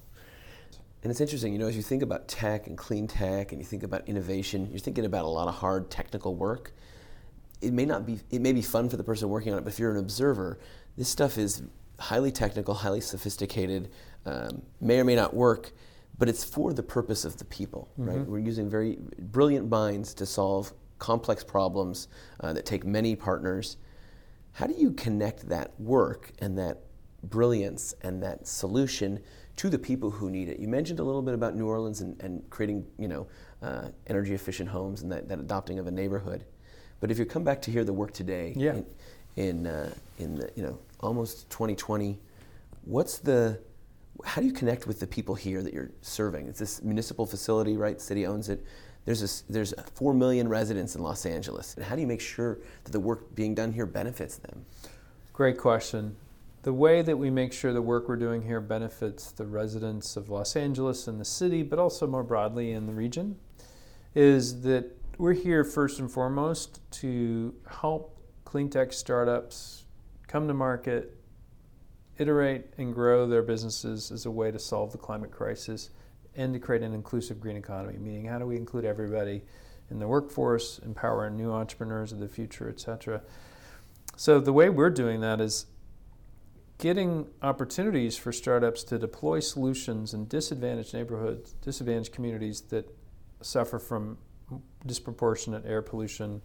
And 1.03 1.09
it's 1.09 1.19
interesting, 1.19 1.51
you 1.51 1.57
know, 1.57 1.67
as 1.67 1.75
you 1.75 1.81
think 1.81 2.03
about 2.03 2.27
tech 2.27 2.67
and 2.67 2.77
clean 2.77 3.07
tech, 3.07 3.51
and 3.51 3.59
you 3.59 3.65
think 3.65 3.83
about 3.83 4.07
innovation, 4.07 4.69
you're 4.69 4.79
thinking 4.79 5.03
about 5.03 5.25
a 5.25 5.27
lot 5.27 5.47
of 5.47 5.55
hard 5.55 5.89
technical 5.89 6.35
work. 6.35 6.73
It 7.61 7.73
may 7.73 7.85
not 7.85 8.05
be, 8.05 8.19
it 8.29 8.41
may 8.41 8.53
be 8.53 8.61
fun 8.61 8.89
for 8.89 8.97
the 8.97 9.03
person 9.03 9.29
working 9.29 9.53
on 9.53 9.59
it, 9.59 9.63
but 9.63 9.73
if 9.73 9.79
you're 9.79 9.91
an 9.91 9.97
observer, 9.97 10.59
this 10.97 11.09
stuff 11.09 11.37
is 11.37 11.63
highly 11.99 12.31
technical, 12.31 12.73
highly 12.73 13.01
sophisticated, 13.01 13.89
um, 14.25 14.61
may 14.79 14.99
or 14.99 15.03
may 15.03 15.15
not 15.15 15.33
work, 15.33 15.71
but 16.17 16.27
it's 16.27 16.43
for 16.43 16.73
the 16.73 16.83
purpose 16.83 17.25
of 17.25 17.37
the 17.37 17.45
people, 17.45 17.89
mm-hmm. 17.93 18.09
right? 18.09 18.27
We're 18.27 18.39
using 18.39 18.69
very 18.69 18.97
brilliant 19.19 19.69
minds 19.69 20.13
to 20.15 20.25
solve 20.25 20.73
complex 20.99 21.43
problems 21.43 22.07
uh, 22.39 22.53
that 22.53 22.65
take 22.65 22.85
many 22.85 23.15
partners. 23.15 23.77
How 24.53 24.67
do 24.67 24.73
you 24.73 24.91
connect 24.91 25.49
that 25.49 25.79
work 25.79 26.31
and 26.39 26.57
that 26.57 26.81
brilliance 27.23 27.93
and 28.01 28.21
that 28.21 28.47
solution 28.47 29.19
to 29.55 29.69
the 29.69 29.79
people 29.79 30.11
who 30.11 30.29
need 30.29 30.49
it? 30.49 30.59
You 30.59 30.67
mentioned 30.67 30.99
a 30.99 31.03
little 31.03 31.21
bit 31.21 31.33
about 31.33 31.55
New 31.55 31.67
Orleans 31.67 32.01
and, 32.01 32.21
and 32.21 32.47
creating, 32.49 32.85
you 32.97 33.07
know, 33.07 33.27
uh, 33.61 33.89
energy 34.07 34.33
efficient 34.33 34.69
homes 34.69 35.01
and 35.01 35.11
that, 35.11 35.27
that, 35.27 35.39
adopting 35.39 35.79
of 35.79 35.87
a 35.87 35.91
neighborhood. 35.91 36.45
But 37.01 37.11
if 37.11 37.19
you 37.19 37.25
come 37.25 37.43
back 37.43 37.61
to 37.63 37.71
hear 37.71 37.83
the 37.83 37.93
work 37.93 38.13
today, 38.13 38.53
yeah. 38.55 38.75
in 38.75 38.85
in, 39.35 39.67
uh, 39.67 39.93
in 40.19 40.35
the, 40.35 40.49
you 40.55 40.63
know 40.63 40.79
almost 41.01 41.49
2020, 41.49 42.19
what's 42.85 43.17
the 43.17 43.59
how 44.23 44.41
do 44.41 44.47
you 44.47 44.53
connect 44.53 44.87
with 44.87 44.99
the 44.99 45.07
people 45.07 45.35
here 45.35 45.61
that 45.63 45.73
you're 45.73 45.91
serving? 46.01 46.47
It's 46.47 46.59
this 46.59 46.81
municipal 46.81 47.25
facility, 47.25 47.75
right? 47.75 47.99
City 47.99 48.25
owns 48.25 48.49
it. 48.49 48.63
There's 49.05 49.23
a, 49.23 49.51
there's 49.51 49.73
four 49.95 50.13
million 50.13 50.47
residents 50.47 50.95
in 50.95 51.01
Los 51.01 51.25
Angeles. 51.25 51.73
And 51.75 51.83
how 51.83 51.95
do 51.95 52.01
you 52.01 52.07
make 52.07 52.21
sure 52.21 52.59
that 52.83 52.91
the 52.91 52.99
work 52.99 53.33
being 53.33 53.55
done 53.55 53.71
here 53.71 53.87
benefits 53.87 54.37
them? 54.37 54.65
Great 55.33 55.57
question. 55.57 56.15
The 56.63 56.73
way 56.73 57.01
that 57.01 57.17
we 57.17 57.31
make 57.31 57.51
sure 57.51 57.73
the 57.73 57.81
work 57.81 58.07
we're 58.07 58.15
doing 58.15 58.43
here 58.43 58.61
benefits 58.61 59.31
the 59.31 59.45
residents 59.45 60.15
of 60.15 60.29
Los 60.29 60.55
Angeles 60.55 61.07
and 61.07 61.19
the 61.19 61.25
city, 61.25 61.63
but 61.63 61.79
also 61.79 62.05
more 62.05 62.23
broadly 62.23 62.73
in 62.73 62.85
the 62.85 62.93
region, 62.93 63.37
is 64.13 64.61
that 64.61 64.95
we're 65.21 65.33
here 65.33 65.63
first 65.63 65.99
and 65.99 66.11
foremost 66.11 66.81
to 66.89 67.53
help 67.69 68.19
clean 68.43 68.67
tech 68.67 68.91
startups 68.91 69.83
come 70.25 70.47
to 70.47 70.53
market, 70.53 71.15
iterate 72.17 72.65
and 72.79 72.91
grow 72.91 73.27
their 73.27 73.43
businesses 73.43 74.11
as 74.11 74.25
a 74.25 74.31
way 74.31 74.49
to 74.49 74.57
solve 74.57 74.91
the 74.91 74.97
climate 74.97 75.29
crisis 75.29 75.91
and 76.35 76.55
to 76.55 76.59
create 76.59 76.81
an 76.81 76.95
inclusive 76.95 77.39
green 77.39 77.55
economy, 77.55 77.99
meaning 77.99 78.25
how 78.25 78.39
do 78.39 78.47
we 78.47 78.55
include 78.55 78.83
everybody 78.83 79.43
in 79.91 79.99
the 79.99 80.07
workforce, 80.07 80.79
empower 80.79 81.29
new 81.29 81.51
entrepreneurs 81.51 82.11
of 82.11 82.17
the 82.17 82.27
future, 82.27 82.67
et 82.67 82.79
cetera. 82.79 83.21
So 84.15 84.39
the 84.39 84.53
way 84.53 84.71
we're 84.71 84.89
doing 84.89 85.21
that 85.21 85.39
is 85.39 85.67
getting 86.79 87.27
opportunities 87.43 88.17
for 88.17 88.31
startups 88.31 88.83
to 88.85 88.97
deploy 88.97 89.39
solutions 89.39 90.15
in 90.15 90.25
disadvantaged 90.25 90.95
neighborhoods, 90.95 91.53
disadvantaged 91.61 92.11
communities 92.11 92.61
that 92.69 92.91
suffer 93.41 93.77
from 93.77 94.17
disproportionate 94.85 95.65
air 95.65 95.81
pollution, 95.81 96.41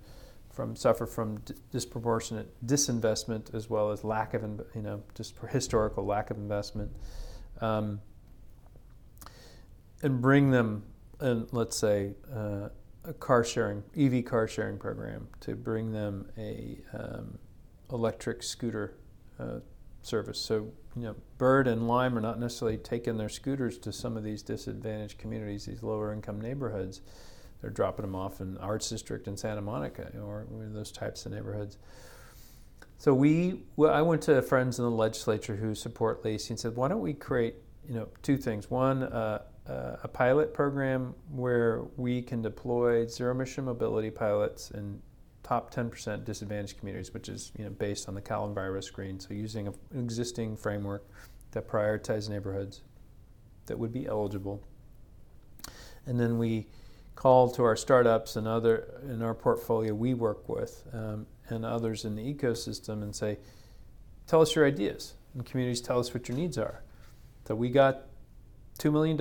from 0.51 0.75
suffer 0.75 1.07
from 1.07 1.39
d- 1.41 1.55
disproportionate 1.71 2.49
disinvestment 2.67 3.55
as 3.55 3.69
well 3.69 3.91
as 3.91 4.05
lack 4.05 4.33
of 4.35 4.43
you 4.75 4.83
know 4.83 5.03
just 5.15 5.35
historical 5.51 6.05
lack 6.05 6.31
of 6.31 6.37
investment. 6.37 6.91
Um, 7.61 8.01
and 10.03 10.21
bring 10.21 10.51
them, 10.51 10.85
and 11.21 11.47
let's 11.53 11.77
say, 11.77 12.15
uh, 12.35 12.69
a 13.05 13.13
car 13.15 13.45
sharing, 13.45 13.83
EV 13.97 14.25
car 14.25 14.49
sharing 14.49 14.79
program 14.79 15.29
to 15.41 15.55
bring 15.55 15.93
them 15.93 16.29
a 16.37 16.79
um, 16.93 17.39
electric 17.91 18.43
scooter 18.43 18.95
uh, 19.39 19.61
service. 20.03 20.41
So, 20.41 20.73
you 20.97 21.03
know, 21.03 21.17
Bird 21.39 21.67
and 21.69 21.87
Lime 21.87 22.17
are 22.19 22.21
not 22.21 22.39
necessarily 22.39 22.79
taking 22.79 23.17
their 23.17 23.29
scooters 23.29 23.79
to 23.79 23.93
some 23.93 24.17
of 24.17 24.25
these 24.25 24.43
disadvantaged 24.43 25.19
communities, 25.19 25.67
these 25.67 25.83
lower 25.83 26.13
income 26.13 26.41
neighborhoods. 26.41 27.01
They're 27.61 27.71
dropping 27.71 28.05
them 28.05 28.15
off 28.15 28.41
in 28.41 28.57
Arts 28.59 28.89
District 28.89 29.27
in 29.27 29.37
Santa 29.37 29.63
Monica 29.63 30.13
or 30.23 30.47
those 30.51 30.93
types 30.93 31.27
of 31.27 31.33
neighborhoods. 31.33 31.79
So 32.99 33.13
we, 33.13 33.63
well, 33.77 33.93
I 33.93 34.03
went 34.03 34.23
to 34.23 34.41
friends 34.43 34.79
in 34.79 34.85
the 34.85 34.91
legislature 34.91 35.57
who 35.57 35.75
support 35.75 36.25
LACI 36.25 36.51
and 36.51 36.61
said, 36.61 36.77
why 36.77 36.89
don't 36.89 37.01
we 37.01 37.13
create, 37.13 37.57
you 37.87 37.95
know, 37.95 38.09
two 38.23 38.37
things. 38.37 38.71
One, 38.71 39.03
uh, 39.03 39.43
uh, 39.69 39.97
a 40.03 40.09
pilot 40.09 40.55
program 40.55 41.15
where 41.31 41.83
we 41.97 42.23
can 42.23 42.41
deploy 42.41 43.07
zero 43.07 43.33
emission 43.33 43.65
mobility 43.65 44.11
pilots 44.11 44.71
in 44.71 45.01
top 45.43 45.73
10% 45.75 46.25
disadvantaged 46.25 46.79
communities, 46.79 47.13
which 47.13 47.29
is 47.29 47.53
you 47.59 47.65
know, 47.65 47.71
based 47.71 48.09
on 48.09 48.15
the 48.15 48.23
CalEnviroScreen. 48.23 49.21
So 49.21 49.35
using 49.35 49.69
a, 49.69 49.71
an 49.93 50.03
existing 50.03 50.57
framework 50.57 51.07
that 51.53 51.69
prioritizes 51.69 52.29
neighborhoods 52.29 52.83
that 53.67 53.79
would 53.79 53.93
be 53.93 54.07
eligible. 54.07 54.63
And 56.07 56.19
then 56.19 56.39
we 56.39 56.67
call 57.17 57.51
to 57.51 57.65
our 57.65 57.75
startups 57.75 58.37
and 58.37 58.47
other 58.47 59.01
in 59.09 59.23
our 59.23 59.35
portfolio 59.35 59.93
we 59.95 60.15
work 60.15 60.49
with 60.49 60.85
um, 60.93 61.27
and 61.49 61.65
others 61.65 62.05
in 62.05 62.15
the 62.15 62.35
ecosystem 62.35 63.03
and 63.03 63.17
say, 63.17 63.39
tell 64.27 64.43
us 64.43 64.55
your 64.55 64.67
ideas. 64.67 65.15
And 65.35 65.45
communities 65.45 65.81
tell 65.81 65.99
us 65.99 66.15
what 66.15 66.29
your 66.29 66.37
needs 66.37 66.57
are. 66.59 66.83
So 67.47 67.55
we 67.55 67.71
got 67.71 68.03
$2 68.79 68.93
million 68.93 69.19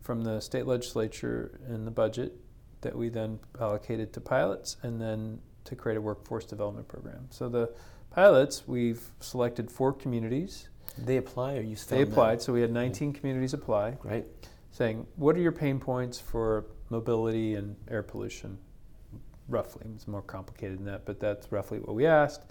from 0.00 0.24
the 0.24 0.40
state 0.40 0.66
legislature 0.66 1.60
in 1.68 1.84
the 1.84 1.90
budget 1.90 2.34
that 2.80 2.96
we 2.96 3.08
then 3.08 3.38
allocated 3.60 4.12
to 4.14 4.20
pilots 4.20 4.76
and 4.82 5.00
then 5.00 5.38
to 5.64 5.76
create 5.76 5.96
a 5.96 6.00
workforce 6.00 6.44
development 6.44 6.88
program. 6.88 7.28
So 7.30 7.48
the 7.48 7.72
pilots, 8.10 8.64
we've 8.66 9.02
selected 9.20 9.70
four 9.70 9.92
communities. 9.92 10.68
They 10.98 11.16
apply 11.16 11.56
or 11.56 11.62
you 11.62 11.76
They 11.76 12.02
applied, 12.02 12.38
them? 12.38 12.44
so 12.44 12.52
we 12.52 12.60
had 12.60 12.72
19 12.72 13.12
communities 13.12 13.54
apply. 13.54 13.98
Right. 14.02 14.26
Saying, 14.72 15.06
what 15.16 15.36
are 15.36 15.40
your 15.40 15.52
pain 15.52 15.78
points 15.78 16.18
for 16.18 16.66
mobility 16.92 17.54
and 17.56 17.74
air 17.90 18.02
pollution? 18.02 18.58
Roughly, 19.48 19.86
it's 19.94 20.06
more 20.06 20.22
complicated 20.22 20.78
than 20.78 20.84
that, 20.84 21.04
but 21.04 21.18
that's 21.18 21.50
roughly 21.50 21.80
what 21.80 21.96
we 21.96 22.06
asked. 22.06 22.42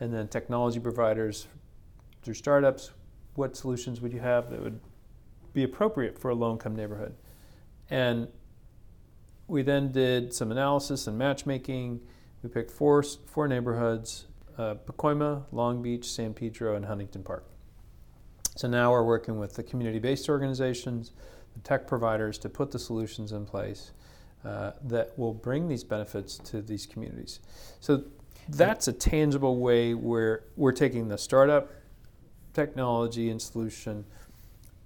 And 0.00 0.14
then 0.14 0.28
technology 0.28 0.80
providers 0.80 1.46
through 2.22 2.34
startups, 2.34 2.92
what 3.34 3.56
solutions 3.56 4.00
would 4.00 4.12
you 4.12 4.20
have 4.20 4.50
that 4.50 4.62
would 4.62 4.80
be 5.52 5.64
appropriate 5.64 6.18
for 6.18 6.30
a 6.30 6.34
low 6.34 6.52
income 6.52 6.74
neighborhood. 6.74 7.14
And 7.90 8.28
we 9.46 9.62
then 9.62 9.92
did 9.92 10.32
some 10.32 10.50
analysis 10.50 11.06
and 11.06 11.18
matchmaking. 11.18 12.00
We 12.42 12.48
picked 12.48 12.70
four, 12.70 13.02
four 13.02 13.46
neighborhoods 13.46 14.26
uh, 14.58 14.74
Pacoima, 14.86 15.44
Long 15.50 15.82
Beach, 15.82 16.04
San 16.10 16.34
Pedro, 16.34 16.76
and 16.76 16.84
Huntington 16.84 17.22
Park. 17.22 17.44
So 18.56 18.68
now 18.68 18.92
we're 18.92 19.02
working 19.02 19.38
with 19.38 19.54
the 19.54 19.62
community 19.62 19.98
based 19.98 20.28
organizations, 20.28 21.12
the 21.54 21.60
tech 21.60 21.86
providers 21.86 22.38
to 22.38 22.48
put 22.48 22.70
the 22.70 22.78
solutions 22.78 23.32
in 23.32 23.44
place 23.46 23.92
uh, 24.44 24.72
that 24.82 25.16
will 25.18 25.34
bring 25.34 25.68
these 25.68 25.84
benefits 25.84 26.38
to 26.38 26.62
these 26.62 26.86
communities. 26.86 27.40
So 27.80 28.04
that's 28.48 28.88
a 28.88 28.92
tangible 28.92 29.58
way 29.58 29.94
where 29.94 30.44
we're 30.56 30.72
taking 30.72 31.08
the 31.08 31.18
startup 31.18 31.70
technology 32.52 33.30
and 33.30 33.40
solution 33.40 34.04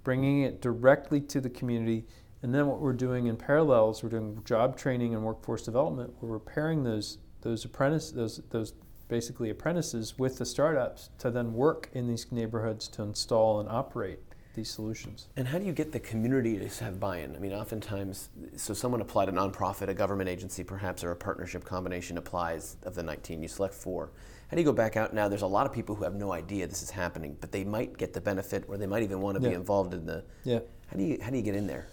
bringing 0.03 0.43
it 0.43 0.61
directly 0.61 1.19
to 1.19 1.41
the 1.41 1.49
community. 1.49 2.05
And 2.41 2.53
then 2.53 2.67
what 2.67 2.79
we're 2.79 2.93
doing 2.93 3.27
in 3.27 3.35
parallel 3.35 3.89
is 3.89 4.03
we're 4.03 4.09
doing 4.09 4.41
job 4.45 4.77
training 4.77 5.13
and 5.13 5.23
workforce 5.23 5.63
development. 5.63 6.13
We're 6.21 6.39
pairing 6.39 6.83
those 6.83 7.17
those 7.41 7.65
apprentices, 7.65 8.13
those 8.13 8.41
those 8.49 8.73
basically 9.09 9.49
apprentices 9.49 10.17
with 10.17 10.37
the 10.37 10.45
startups 10.45 11.09
to 11.19 11.31
then 11.31 11.53
work 11.53 11.89
in 11.93 12.07
these 12.07 12.31
neighborhoods 12.31 12.87
to 12.89 13.01
install 13.01 13.59
and 13.59 13.67
operate 13.69 14.19
these 14.57 14.69
solutions. 14.69 15.27
And 15.37 15.47
how 15.47 15.57
do 15.57 15.63
you 15.63 15.71
get 15.71 15.93
the 15.93 15.99
community 15.99 16.57
to 16.57 16.83
have 16.83 16.99
buy-in? 16.99 17.35
I 17.35 17.39
mean, 17.39 17.53
oftentimes, 17.53 18.29
so 18.57 18.73
someone 18.73 18.99
applied 18.99 19.29
a 19.29 19.31
nonprofit, 19.31 19.87
a 19.87 19.93
government 19.93 20.29
agency 20.29 20.63
perhaps, 20.63 21.03
or 21.03 21.11
a 21.11 21.15
partnership 21.15 21.63
combination 21.63 22.17
applies 22.17 22.75
of 22.83 22.95
the 22.95 23.03
19. 23.03 23.41
You 23.41 23.47
select 23.47 23.73
four. 23.73 24.11
How 24.49 24.55
do 24.55 24.61
you 24.61 24.65
go 24.65 24.73
back 24.73 24.97
out 24.97 25.13
now? 25.13 25.29
There's 25.29 25.43
a 25.43 25.47
lot 25.47 25.65
of 25.65 25.71
people 25.71 25.95
who 25.95 26.03
have 26.03 26.15
no 26.15 26.33
idea 26.33 26.67
this 26.67 26.81
is 26.81 26.89
happening, 26.89 27.37
but 27.39 27.51
they 27.51 27.63
might 27.63 27.97
get 27.97 28.13
the 28.13 28.21
benefit, 28.21 28.65
or 28.67 28.77
they 28.77 28.87
might 28.87 29.03
even 29.03 29.21
want 29.21 29.37
to 29.37 29.43
yeah. 29.43 29.49
be 29.49 29.55
involved 29.55 29.93
in 29.93 30.05
the. 30.05 30.23
Yeah. 30.43 30.59
How 30.87 30.97
do 30.97 31.03
you 31.03 31.19
how 31.21 31.29
do 31.29 31.37
you 31.37 31.43
get 31.43 31.55
in 31.55 31.67
there? 31.67 31.87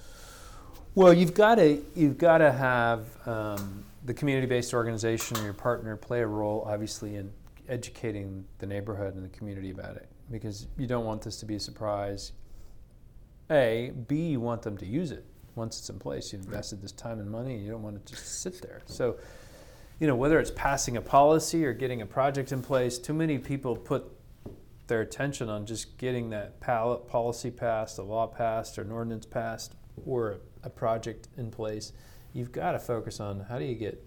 Well, 0.94 1.12
you've 1.12 1.34
got 1.34 1.56
to 1.56 1.84
you've 1.94 2.16
got 2.16 2.38
to 2.38 2.52
have 2.52 3.06
um, 3.26 3.84
the 4.04 4.14
community-based 4.14 4.72
organization 4.72 5.36
or 5.38 5.42
your 5.42 5.52
partner 5.52 5.96
play 5.96 6.20
a 6.20 6.26
role, 6.26 6.64
obviously, 6.66 7.16
in 7.16 7.32
educating 7.68 8.44
the 8.58 8.66
neighborhood 8.66 9.16
and 9.16 9.24
the 9.24 9.36
community 9.36 9.70
about 9.70 9.96
it, 9.96 10.08
because 10.30 10.68
you 10.78 10.86
don't 10.86 11.04
want 11.04 11.22
this 11.22 11.36
to 11.38 11.46
be 11.46 11.56
a 11.56 11.60
surprise. 11.60 12.32
A, 13.50 13.92
B, 14.08 14.28
you 14.28 14.40
want 14.40 14.62
them 14.62 14.76
to 14.78 14.86
use 14.86 15.10
it 15.10 15.24
once 15.54 15.78
it's 15.78 15.90
in 15.90 15.98
place. 15.98 16.32
You've 16.32 16.44
invested 16.44 16.82
this 16.82 16.92
time 16.92 17.20
and 17.20 17.30
money, 17.30 17.54
and 17.54 17.64
you 17.64 17.70
don't 17.70 17.82
want 17.82 17.96
it 17.96 18.06
to 18.06 18.14
just 18.14 18.42
sit 18.42 18.60
there. 18.62 18.82
So, 18.86 19.16
you 20.00 20.06
know, 20.06 20.16
whether 20.16 20.40
it's 20.40 20.50
passing 20.50 20.96
a 20.96 21.02
policy 21.02 21.64
or 21.64 21.72
getting 21.72 22.02
a 22.02 22.06
project 22.06 22.52
in 22.52 22.62
place, 22.62 22.98
too 22.98 23.14
many 23.14 23.38
people 23.38 23.76
put 23.76 24.10
their 24.86 25.00
attention 25.00 25.48
on 25.48 25.64
just 25.66 25.96
getting 25.98 26.30
that 26.30 26.60
policy 26.60 27.50
passed, 27.50 27.98
a 27.98 28.02
law 28.02 28.26
passed, 28.26 28.78
or 28.78 28.82
an 28.82 28.90
ordinance 28.90 29.26
passed, 29.26 29.74
or 30.04 30.40
a 30.62 30.70
project 30.70 31.28
in 31.36 31.50
place. 31.50 31.92
You've 32.32 32.52
got 32.52 32.72
to 32.72 32.78
focus 32.78 33.20
on 33.20 33.40
how 33.40 33.58
do 33.58 33.64
you 33.64 33.74
get 33.74 34.04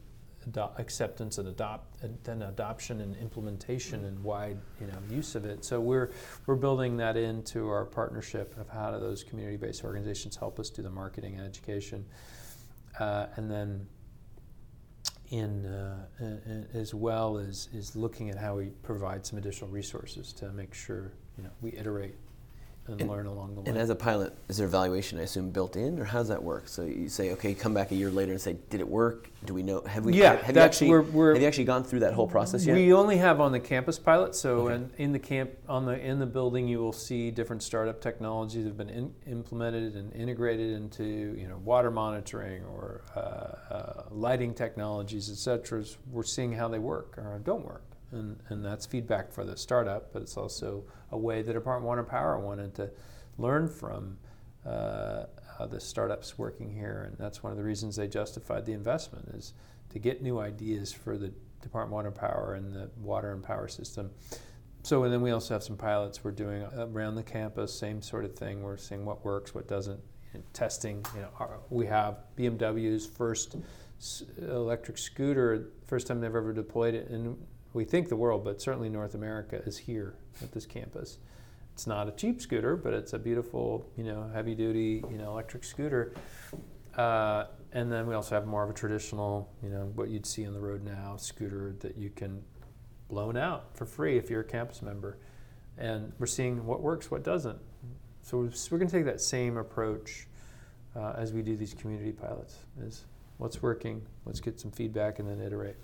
acceptance 0.77 1.37
and 1.37 1.47
adopt 1.47 2.01
and 2.03 2.17
then 2.23 2.41
adoption 2.43 3.01
and 3.01 3.15
implementation 3.17 4.05
and 4.05 4.21
wide 4.23 4.57
you 4.79 4.87
know 4.87 4.97
use 5.09 5.35
of 5.35 5.45
it. 5.45 5.65
So 5.65 5.79
we're 5.79 6.11
we're 6.45 6.55
building 6.55 6.97
that 6.97 7.17
into 7.17 7.67
our 7.69 7.85
partnership 7.85 8.55
of 8.57 8.69
how 8.69 8.91
do 8.91 8.99
those 8.99 9.23
community-based 9.23 9.83
organizations 9.83 10.35
help 10.35 10.59
us 10.59 10.69
do 10.69 10.81
the 10.81 10.89
marketing 10.89 11.37
and 11.37 11.45
education, 11.45 12.05
uh, 12.99 13.27
and 13.35 13.49
then 13.49 13.87
in 15.29 15.65
uh, 15.65 16.05
as 16.73 16.93
well 16.93 17.37
as 17.37 17.67
is 17.73 17.95
looking 17.95 18.29
at 18.29 18.37
how 18.37 18.55
we 18.55 18.67
provide 18.83 19.25
some 19.25 19.37
additional 19.37 19.69
resources 19.69 20.31
to 20.33 20.51
make 20.53 20.73
sure 20.73 21.11
you 21.37 21.43
know 21.43 21.51
we 21.61 21.73
iterate 21.73 22.15
and, 22.87 23.01
and, 23.01 23.09
learn 23.09 23.25
along 23.25 23.55
the 23.55 23.61
way. 23.61 23.69
And 23.69 23.77
as 23.77 23.89
a 23.89 23.95
pilot, 23.95 24.33
is 24.47 24.57
there 24.57 24.67
evaluation, 24.67 25.19
I 25.19 25.23
assume, 25.23 25.51
built 25.51 25.75
in, 25.75 25.99
or 25.99 26.05
how 26.05 26.19
does 26.19 26.29
that 26.29 26.41
work? 26.41 26.67
So 26.67 26.83
you 26.83 27.09
say, 27.09 27.31
okay, 27.31 27.53
come 27.53 27.73
back 27.73 27.91
a 27.91 27.95
year 27.95 28.09
later 28.09 28.31
and 28.31 28.41
say, 28.41 28.57
did 28.69 28.79
it 28.79 28.87
work? 28.87 29.29
Do 29.45 29.53
we 29.53 29.63
know? 29.63 29.81
Have 29.81 30.05
we? 30.05 30.13
Yeah, 30.13 30.35
have, 30.37 30.55
you 30.55 30.61
actually 30.61 30.89
we're, 30.89 31.01
we're, 31.01 31.33
have 31.33 31.41
you 31.41 31.47
actually 31.47 31.65
gone 31.65 31.83
through 31.83 31.99
that 31.99 32.13
whole 32.13 32.27
process 32.27 32.65
yet? 32.65 32.75
We 32.75 32.93
only 32.93 33.17
have 33.17 33.39
on 33.39 33.51
the 33.51 33.59
campus 33.59 33.99
pilot. 33.99 34.35
So 34.35 34.67
okay. 34.67 34.75
in, 34.75 34.91
in 34.97 35.11
the 35.11 35.19
camp, 35.19 35.51
on 35.69 35.85
the 35.85 35.99
in 35.99 36.19
the 36.19 36.25
building, 36.25 36.67
you 36.67 36.79
will 36.79 36.93
see 36.93 37.29
different 37.29 37.61
startup 37.61 38.01
technologies 38.01 38.63
that 38.63 38.69
have 38.69 38.77
been 38.77 38.89
in, 38.89 39.13
implemented 39.27 39.95
and 39.95 40.11
integrated 40.13 40.73
into 40.73 41.03
you 41.37 41.47
know 41.47 41.57
water 41.57 41.91
monitoring 41.91 42.63
or 42.65 43.01
uh, 43.15 43.73
uh, 43.73 44.03
lighting 44.11 44.53
technologies, 44.53 45.29
et 45.29 45.37
cetera. 45.37 45.83
We're 46.11 46.23
seeing 46.23 46.53
how 46.53 46.67
they 46.67 46.79
work 46.79 47.17
or 47.17 47.39
don't 47.43 47.65
work 47.65 47.83
and, 48.11 48.39
and 48.49 48.63
that's 48.63 48.85
feedback 48.85 49.31
for 49.31 49.43
the 49.43 49.57
startup, 49.57 50.13
but 50.13 50.21
it's 50.21 50.37
also 50.37 50.83
a 51.11 51.17
way 51.17 51.41
the 51.41 51.53
Department 51.53 51.83
of 51.83 51.87
Water 51.87 52.01
and 52.01 52.09
Power 52.09 52.39
wanted 52.39 52.73
to 52.75 52.89
learn 53.37 53.67
from 53.67 54.17
uh, 54.65 55.25
the 55.69 55.79
startups 55.79 56.37
working 56.37 56.71
here, 56.73 57.05
and 57.07 57.17
that's 57.17 57.43
one 57.43 57.51
of 57.51 57.57
the 57.57 57.63
reasons 57.63 57.95
they 57.95 58.07
justified 58.07 58.65
the 58.65 58.73
investment 58.73 59.27
is 59.29 59.53
to 59.89 59.99
get 59.99 60.21
new 60.21 60.39
ideas 60.39 60.91
for 60.93 61.17
the 61.17 61.31
Department 61.61 61.89
of 61.89 61.91
Water 61.91 62.07
and 62.09 62.15
Power 62.15 62.53
and 62.55 62.73
the 62.73 62.89
water 62.99 63.31
and 63.33 63.43
power 63.43 63.67
system. 63.67 64.11
So, 64.83 65.03
and 65.03 65.11
then 65.11 65.21
we 65.21 65.31
also 65.31 65.53
have 65.53 65.63
some 65.63 65.75
pilots 65.75 66.23
we're 66.23 66.31
doing 66.31 66.63
around 66.77 67.15
the 67.15 67.23
campus, 67.23 67.73
same 67.73 68.01
sort 68.01 68.23
of 68.23 68.35
thing. 68.35 68.61
We're 68.61 68.77
seeing 68.77 69.05
what 69.05 69.25
works, 69.25 69.53
what 69.53 69.67
doesn't, 69.67 69.99
testing. 70.53 71.05
You 71.15 71.21
know, 71.23 71.29
our, 71.39 71.59
we 71.69 71.87
have 71.87 72.19
BMW's 72.37 73.05
first 73.05 73.57
electric 74.39 74.97
scooter, 74.97 75.69
first 75.87 76.07
time 76.07 76.21
they've 76.21 76.33
ever 76.33 76.53
deployed 76.53 76.93
it, 76.93 77.09
and 77.09 77.37
we 77.77 77.85
think 77.85 78.09
the 78.09 78.15
world, 78.15 78.43
but 78.43 78.59
certainly 78.59 78.89
North 78.89 79.13
America 79.13 79.61
is 79.65 79.77
here 79.77 80.15
at 80.41 80.51
this 80.51 80.65
campus. 80.65 81.19
It's 81.73 81.85
not 81.85 82.07
a 82.07 82.11
cheap 82.11 82.41
scooter, 82.41 82.75
but 82.75 82.91
it's 82.91 83.13
a 83.13 83.19
beautiful, 83.19 83.87
you 83.95 84.03
know, 84.03 84.27
heavy 84.33 84.55
duty, 84.55 85.03
you 85.11 85.17
know, 85.17 85.29
electric 85.29 85.63
scooter. 85.63 86.13
Uh, 86.95 87.45
and 87.73 87.91
then 87.91 88.07
we 88.07 88.15
also 88.15 88.33
have 88.33 88.47
more 88.47 88.63
of 88.63 88.71
a 88.71 88.73
traditional, 88.73 89.53
you 89.61 89.69
know, 89.69 89.91
what 89.93 90.09
you'd 90.09 90.25
see 90.25 90.47
on 90.47 90.53
the 90.53 90.59
road 90.59 90.83
now 90.83 91.15
scooter 91.17 91.75
that 91.79 91.95
you 91.95 92.09
can 92.09 92.41
loan 93.09 93.37
out 93.37 93.77
for 93.77 93.85
free 93.85 94.17
if 94.17 94.27
you're 94.27 94.41
a 94.41 94.43
campus 94.43 94.81
member. 94.81 95.19
And 95.77 96.11
we're 96.17 96.25
seeing 96.25 96.65
what 96.65 96.81
works, 96.81 97.11
what 97.11 97.23
doesn't. 97.23 97.59
So 98.23 98.49
we're 98.71 98.79
going 98.79 98.89
to 98.89 98.97
take 98.97 99.05
that 99.05 99.21
same 99.21 99.57
approach 99.57 100.25
uh, 100.95 101.13
as 101.15 101.31
we 101.31 101.43
do 101.43 101.55
these 101.55 101.75
community 101.75 102.11
pilots: 102.11 102.57
is 102.81 103.05
what's 103.37 103.61
working, 103.61 104.01
let's 104.25 104.39
get 104.39 104.59
some 104.59 104.71
feedback, 104.71 105.19
and 105.19 105.29
then 105.29 105.39
iterate. 105.39 105.75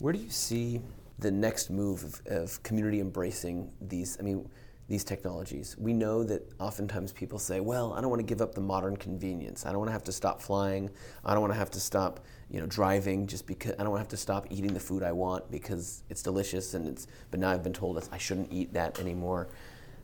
Where 0.00 0.12
do 0.12 0.18
you 0.18 0.30
see 0.30 0.82
the 1.18 1.30
next 1.30 1.70
move 1.70 2.04
of, 2.04 2.22
of 2.26 2.62
community 2.62 3.00
embracing 3.00 3.70
these? 3.80 4.16
I 4.18 4.22
mean, 4.22 4.48
these 4.88 5.04
technologies. 5.04 5.76
We 5.78 5.92
know 5.92 6.24
that 6.24 6.50
oftentimes 6.58 7.12
people 7.12 7.38
say, 7.38 7.60
"Well, 7.60 7.92
I 7.92 8.00
don't 8.00 8.08
want 8.08 8.20
to 8.20 8.26
give 8.26 8.40
up 8.40 8.54
the 8.54 8.62
modern 8.62 8.96
convenience. 8.96 9.66
I 9.66 9.70
don't 9.70 9.78
want 9.78 9.88
to 9.88 9.92
have 9.92 10.04
to 10.04 10.12
stop 10.12 10.40
flying. 10.40 10.90
I 11.24 11.32
don't 11.32 11.42
want 11.42 11.52
to 11.52 11.58
have 11.58 11.70
to 11.72 11.80
stop, 11.80 12.20
you 12.50 12.58
know, 12.58 12.66
driving 12.66 13.26
just 13.26 13.46
because 13.46 13.74
I 13.78 13.82
don't 13.82 13.90
want 13.90 13.98
to 13.98 14.04
have 14.04 14.08
to 14.08 14.16
stop 14.16 14.46
eating 14.48 14.72
the 14.72 14.80
food 14.80 15.02
I 15.02 15.12
want 15.12 15.50
because 15.50 16.04
it's 16.08 16.22
delicious 16.22 16.72
and 16.74 16.86
it's." 16.86 17.06
But 17.30 17.40
now 17.40 17.50
I've 17.50 17.62
been 17.62 17.74
told 17.74 18.08
I 18.10 18.18
shouldn't 18.18 18.50
eat 18.50 18.72
that 18.72 18.98
anymore. 18.98 19.48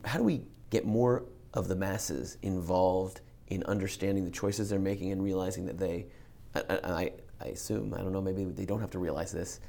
How 0.03 0.19
do 0.19 0.23
we 0.23 0.43
get 0.69 0.85
more 0.85 1.23
of 1.55 1.67
the 1.67 1.75
masses 1.75 2.37
involved 2.41 3.21
in 3.47 3.63
understanding 3.63 4.25
the 4.25 4.31
choices 4.31 4.69
they're 4.69 4.79
making 4.79 5.11
and 5.11 5.23
realizing 5.23 5.65
that 5.65 5.77
they, 5.77 6.07
I, 6.53 6.61
I, 6.83 7.11
I 7.41 7.45
assume, 7.47 7.93
I 7.93 7.97
don't 7.99 8.11
know, 8.11 8.21
maybe 8.21 8.43
they 8.45 8.65
don't 8.65 8.81
have 8.81 8.91
to 8.91 8.99
realize 8.99 9.31
this, 9.31 9.59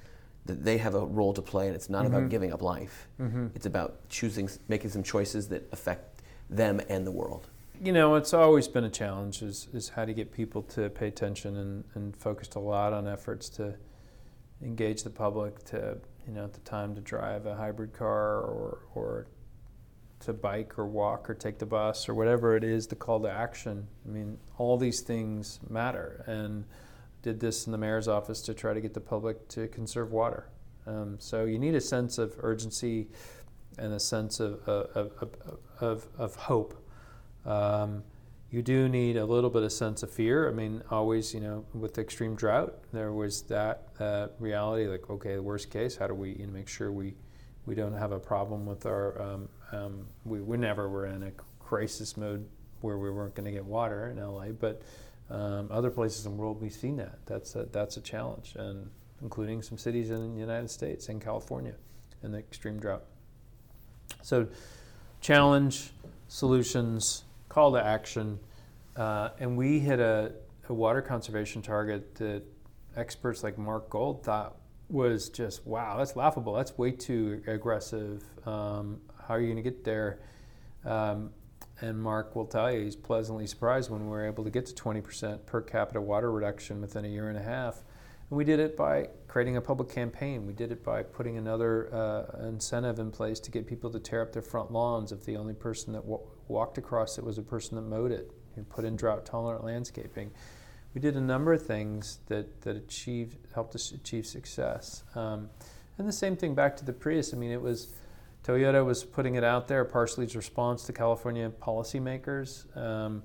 that 0.46 0.64
they 0.64 0.78
have 0.78 0.94
a 0.94 1.04
role 1.04 1.32
to 1.34 1.42
play, 1.42 1.66
and 1.66 1.76
it's 1.76 1.90
not 1.90 2.04
mm-hmm. 2.04 2.14
about 2.14 2.30
giving 2.30 2.52
up 2.52 2.62
life. 2.62 3.08
Mm-hmm. 3.20 3.48
It's 3.54 3.66
about 3.66 4.08
choosing, 4.08 4.48
making 4.68 4.90
some 4.90 5.02
choices 5.02 5.48
that 5.48 5.68
affect 5.72 6.22
them 6.48 6.80
and 6.88 7.06
the 7.06 7.10
world. 7.10 7.48
You 7.82 7.92
know, 7.92 8.14
it's 8.14 8.32
always 8.32 8.68
been 8.68 8.84
a 8.84 8.90
challenge 8.90 9.42
is, 9.42 9.68
is 9.74 9.90
how 9.90 10.06
to 10.06 10.14
get 10.14 10.32
people 10.32 10.62
to 10.62 10.88
pay 10.88 11.08
attention 11.08 11.56
and, 11.56 11.84
and 11.94 12.16
focused 12.16 12.54
a 12.54 12.58
lot 12.58 12.92
on 12.92 13.06
efforts 13.06 13.50
to 13.50 13.74
engage 14.62 15.02
the 15.02 15.10
public 15.10 15.62
to, 15.66 15.98
you 16.26 16.32
know, 16.32 16.44
at 16.44 16.54
the 16.54 16.60
time 16.60 16.94
to 16.94 17.02
drive 17.02 17.44
a 17.44 17.54
hybrid 17.54 17.92
car 17.92 18.38
or, 18.38 18.78
or 18.94 19.26
to 20.20 20.32
bike 20.32 20.78
or 20.78 20.86
walk 20.86 21.28
or 21.28 21.34
take 21.34 21.58
the 21.58 21.66
bus 21.66 22.08
or 22.08 22.14
whatever 22.14 22.56
it 22.56 22.64
is, 22.64 22.86
the 22.86 22.96
call 22.96 23.20
to 23.20 23.30
action. 23.30 23.86
I 24.06 24.10
mean, 24.10 24.38
all 24.56 24.78
these 24.78 25.02
things 25.02 25.60
matter. 25.68 26.24
And 26.26 26.64
did 27.26 27.40
this 27.40 27.66
in 27.66 27.72
the 27.72 27.78
mayor's 27.78 28.06
office 28.06 28.40
to 28.40 28.54
try 28.54 28.72
to 28.72 28.80
get 28.80 28.94
the 28.94 29.00
public 29.00 29.48
to 29.48 29.66
conserve 29.66 30.12
water. 30.12 30.48
Um, 30.86 31.16
so 31.18 31.44
you 31.44 31.58
need 31.58 31.74
a 31.74 31.80
sense 31.80 32.18
of 32.18 32.36
urgency 32.38 33.08
and 33.78 33.92
a 33.92 33.98
sense 33.98 34.38
of, 34.38 34.60
of, 34.68 35.10
of, 35.20 35.58
of, 35.80 36.06
of 36.16 36.36
hope. 36.36 36.80
Um, 37.44 38.04
you 38.52 38.62
do 38.62 38.88
need 38.88 39.16
a 39.16 39.26
little 39.26 39.50
bit 39.50 39.64
of 39.64 39.72
sense 39.72 40.04
of 40.04 40.10
fear. 40.12 40.48
I 40.48 40.52
mean, 40.52 40.84
always, 40.88 41.34
you 41.34 41.40
know, 41.40 41.64
with 41.74 41.98
extreme 41.98 42.36
drought, 42.36 42.74
there 42.92 43.12
was 43.12 43.42
that 43.42 43.88
uh, 43.98 44.28
reality, 44.38 44.86
like, 44.86 45.10
okay, 45.10 45.34
the 45.34 45.42
worst 45.42 45.68
case, 45.68 45.96
how 45.96 46.06
do 46.06 46.14
we 46.14 46.30
you 46.30 46.46
know, 46.46 46.52
make 46.52 46.68
sure 46.68 46.92
we, 46.92 47.16
we 47.66 47.74
don't 47.74 47.94
have 47.94 48.12
a 48.12 48.20
problem 48.20 48.66
with 48.66 48.86
our, 48.86 49.20
um, 49.20 49.48
um 49.72 50.06
we, 50.24 50.40
we 50.42 50.56
never 50.56 50.88
were 50.88 51.06
in 51.06 51.24
a 51.24 51.32
crisis 51.58 52.16
mode 52.16 52.46
where 52.82 52.98
we 52.98 53.10
weren't 53.10 53.34
going 53.34 53.46
to 53.46 53.50
get 53.50 53.64
water 53.64 54.10
in 54.10 54.24
LA, 54.24 54.50
but 54.50 54.82
um, 55.30 55.68
other 55.70 55.90
places 55.90 56.26
in 56.26 56.32
the 56.32 56.38
world, 56.38 56.60
we've 56.60 56.72
seen 56.72 56.96
that. 56.96 57.18
That's 57.26 57.56
a, 57.56 57.64
that's 57.64 57.96
a 57.96 58.00
challenge, 58.00 58.54
and 58.56 58.88
including 59.22 59.62
some 59.62 59.78
cities 59.78 60.10
in 60.10 60.34
the 60.34 60.40
United 60.40 60.70
States 60.70 61.08
and 61.08 61.20
California 61.20 61.74
in 62.22 62.32
the 62.32 62.38
extreme 62.38 62.78
drought. 62.78 63.04
So, 64.22 64.46
challenge, 65.20 65.90
solutions, 66.28 67.24
call 67.48 67.72
to 67.72 67.84
action, 67.84 68.38
uh, 68.96 69.30
and 69.38 69.56
we 69.56 69.80
hit 69.80 70.00
a, 70.00 70.32
a, 70.68 70.74
water 70.74 71.02
conservation 71.02 71.60
target 71.60 72.14
that 72.16 72.42
experts 72.96 73.42
like 73.42 73.58
Mark 73.58 73.90
Gold 73.90 74.24
thought 74.24 74.56
was 74.88 75.28
just 75.28 75.66
wow, 75.66 75.96
that's 75.98 76.16
laughable. 76.16 76.54
That's 76.54 76.78
way 76.78 76.92
too 76.92 77.42
aggressive. 77.46 78.22
Um, 78.46 79.00
how 79.26 79.34
are 79.34 79.40
you 79.40 79.46
going 79.46 79.56
to 79.56 79.62
get 79.62 79.84
there? 79.84 80.20
Um, 80.84 81.30
and 81.80 82.00
Mark 82.00 82.34
will 82.34 82.46
tell 82.46 82.72
you 82.72 82.80
he's 82.80 82.96
pleasantly 82.96 83.46
surprised 83.46 83.90
when 83.90 84.04
we 84.04 84.10
were 84.10 84.26
able 84.26 84.44
to 84.44 84.50
get 84.50 84.66
to 84.66 84.74
20% 84.74 85.44
per 85.46 85.60
capita 85.60 86.00
water 86.00 86.32
reduction 86.32 86.80
within 86.80 87.04
a 87.04 87.08
year 87.08 87.28
and 87.28 87.38
a 87.38 87.42
half. 87.42 87.82
And 88.30 88.36
we 88.36 88.44
did 88.44 88.58
it 88.58 88.76
by 88.76 89.10
creating 89.28 89.56
a 89.56 89.60
public 89.60 89.88
campaign. 89.88 90.46
We 90.46 90.52
did 90.52 90.72
it 90.72 90.82
by 90.82 91.02
putting 91.02 91.36
another 91.36 91.92
uh, 91.94 92.46
incentive 92.48 92.98
in 92.98 93.10
place 93.10 93.38
to 93.40 93.50
get 93.50 93.66
people 93.66 93.90
to 93.90 94.00
tear 94.00 94.22
up 94.22 94.32
their 94.32 94.42
front 94.42 94.72
lawns 94.72 95.12
if 95.12 95.24
the 95.24 95.36
only 95.36 95.54
person 95.54 95.92
that 95.92 96.02
w- 96.02 96.26
walked 96.48 96.78
across 96.78 97.18
it 97.18 97.24
was 97.24 97.38
a 97.38 97.42
person 97.42 97.76
that 97.76 97.82
mowed 97.82 98.10
it. 98.10 98.32
We 98.56 98.62
put 98.64 98.84
in 98.84 98.96
drought 98.96 99.26
tolerant 99.26 99.64
landscaping. 99.64 100.30
We 100.94 101.00
did 101.00 101.14
a 101.14 101.20
number 101.20 101.52
of 101.52 101.64
things 101.64 102.20
that, 102.28 102.62
that 102.62 102.74
achieved, 102.74 103.36
helped 103.54 103.74
us 103.74 103.92
achieve 103.92 104.26
success. 104.26 105.04
Um, 105.14 105.50
and 105.98 106.08
the 106.08 106.12
same 106.12 106.36
thing 106.36 106.54
back 106.54 106.76
to 106.78 106.84
the 106.84 106.92
Prius. 106.92 107.32
I 107.34 107.36
mean, 107.36 107.50
it 107.50 107.60
was 107.60 107.92
Toyota 108.46 108.84
was 108.84 109.02
putting 109.02 109.34
it 109.34 109.42
out 109.42 109.66
there, 109.66 109.84
partially 109.84 110.24
as 110.24 110.36
response 110.36 110.84
to 110.84 110.92
California 110.92 111.50
policymakers. 111.50 112.64
Um, 112.76 113.24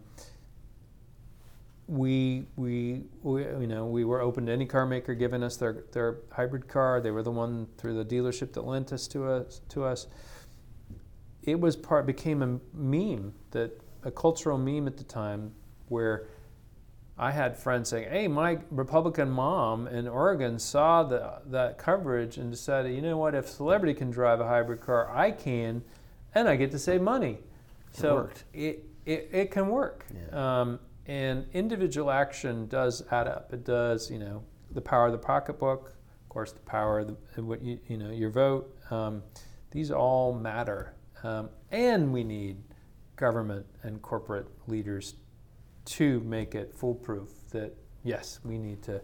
we, 1.88 2.46
we, 2.56 3.04
we, 3.22 3.44
you 3.44 3.68
know, 3.68 3.86
we 3.86 4.04
were 4.04 4.22
open 4.22 4.48
to 4.48 4.52
any 4.52 4.66
car 4.66 4.86
maker 4.88 5.14
giving 5.14 5.44
us 5.44 5.58
their, 5.58 5.84
their 5.92 6.18
hybrid 6.32 6.68
car. 6.68 7.02
They 7.02 7.12
were 7.12 7.22
the 7.22 7.32
one 7.32 7.68
through 7.78 8.04
the 8.04 8.06
dealership 8.06 8.54
that 8.54 8.66
lent 8.66 8.92
us 8.92 9.08
to 9.10 9.28
us. 9.28 9.62
To 9.70 9.84
us. 9.84 10.08
It 11.44 11.60
was 11.60 11.76
part 11.76 12.08
became 12.08 12.42
a 12.42 12.60
meme 12.74 13.34
that 13.52 13.80
a 14.04 14.10
cultural 14.12 14.58
meme 14.58 14.88
at 14.88 14.98
the 14.98 15.04
time 15.04 15.52
where 15.90 16.30
I 17.22 17.30
had 17.30 17.56
friends 17.56 17.90
saying, 17.90 18.10
"Hey, 18.10 18.28
my 18.28 18.58
Republican 18.72 19.30
mom 19.30 19.88
in 19.88 20.08
Oregon 20.08 20.58
saw 20.58 21.04
the, 21.04 21.34
that 21.46 21.78
coverage 21.78 22.38
and 22.38 22.50
decided, 22.50 22.96
you 22.96 23.02
know 23.02 23.16
what? 23.16 23.36
If 23.36 23.48
celebrity 23.48 23.94
can 23.94 24.10
drive 24.10 24.40
a 24.40 24.48
hybrid 24.48 24.82
car, 24.82 25.16
I 25.16 25.30
can, 25.30 25.84
and 26.34 26.50
I 26.50 26.56
get 26.56 26.72
to 26.72 26.80
save 26.80 27.02
money." 27.02 27.38
It 27.94 27.96
so 27.96 28.16
worked. 28.16 28.46
it 28.54 28.86
it, 29.06 29.30
it 29.32 29.52
can 29.52 29.70
work. 29.70 30.06
Yeah. 30.14 30.62
Um, 30.62 30.80
and 31.06 31.46
individual 31.54 32.10
action 32.10 32.68
does 32.68 33.04
add 33.12 33.28
up. 33.28 33.54
It 33.54 33.66
does, 33.66 34.10
you 34.10 34.18
know, 34.18 34.44
the 34.72 34.82
power 34.82 35.06
of 35.06 35.12
the 35.12 35.18
pocketbook, 35.18 35.90
of 36.24 36.30
course, 36.30 36.52
the 36.52 36.60
power 36.62 37.00
of 37.00 37.16
the, 37.36 37.44
what 37.44 37.62
you, 37.62 37.80
you 37.88 37.98
know, 37.98 38.12
your 38.12 38.30
vote. 38.30 38.76
Um, 38.90 39.22
these 39.72 39.92
all 39.92 40.34
matter. 40.34 40.96
Um, 41.24 41.50
and 41.72 42.12
we 42.12 42.24
need 42.24 42.58
government 43.16 43.66
and 43.84 44.02
corporate 44.02 44.48
leaders 44.68 45.16
to 45.86 46.20
make 46.22 46.56
it 46.56 46.74
foolproof 46.74 47.30
that, 47.52 47.76
yes, 48.04 48.40
we 48.44 48.58
need 48.58 48.82
to 48.84 49.02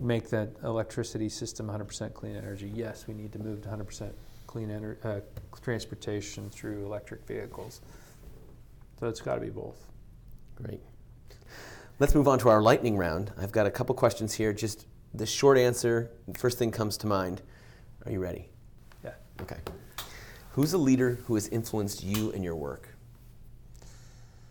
make 0.00 0.30
that 0.30 0.50
electricity 0.64 1.28
system 1.28 1.68
100% 1.68 2.12
clean 2.14 2.36
energy. 2.36 2.70
Yes, 2.74 3.06
we 3.06 3.14
need 3.14 3.32
to 3.32 3.38
move 3.38 3.62
to 3.62 3.68
100% 3.68 4.12
clean 4.46 4.68
ener- 4.68 5.04
uh, 5.04 5.20
transportation 5.62 6.50
through 6.50 6.84
electric 6.84 7.26
vehicles. 7.26 7.80
So 8.98 9.08
it's 9.08 9.20
got 9.20 9.36
to 9.36 9.40
be 9.40 9.50
both. 9.50 9.86
Great. 10.56 10.80
Let's 11.98 12.14
move 12.14 12.26
on 12.26 12.38
to 12.40 12.48
our 12.48 12.62
lightning 12.62 12.96
round. 12.96 13.32
I've 13.38 13.52
got 13.52 13.66
a 13.66 13.70
couple 13.70 13.94
questions 13.94 14.34
here. 14.34 14.52
Just 14.52 14.86
the 15.12 15.26
short 15.26 15.58
answer, 15.58 16.10
first 16.36 16.58
thing 16.58 16.70
comes 16.70 16.96
to 16.98 17.06
mind. 17.06 17.42
Are 18.04 18.12
you 18.12 18.20
ready? 18.20 18.48
Yeah. 19.04 19.12
Okay. 19.40 19.58
Who's 20.50 20.72
a 20.72 20.78
leader 20.78 21.18
who 21.26 21.34
has 21.34 21.48
influenced 21.48 22.02
you 22.02 22.30
in 22.30 22.42
your 22.42 22.56
work? 22.56 22.88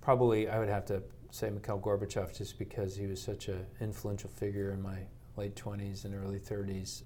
Probably 0.02 0.50
I 0.50 0.60
would 0.60 0.70
have 0.70 0.86
to 0.88 1.02
say 1.34 1.50
Mikhail 1.50 1.80
Gorbachev 1.80 2.38
just 2.38 2.60
because 2.60 2.96
he 2.96 3.08
was 3.08 3.19
such 3.19 3.48
an 3.48 3.65
influential 3.82 4.30
figure 4.30 4.72
in 4.72 4.82
my 4.84 5.00
late 5.36 5.56
20s 5.56 6.06
and 6.06 6.13
early 6.13 6.38
30s. 6.38 7.02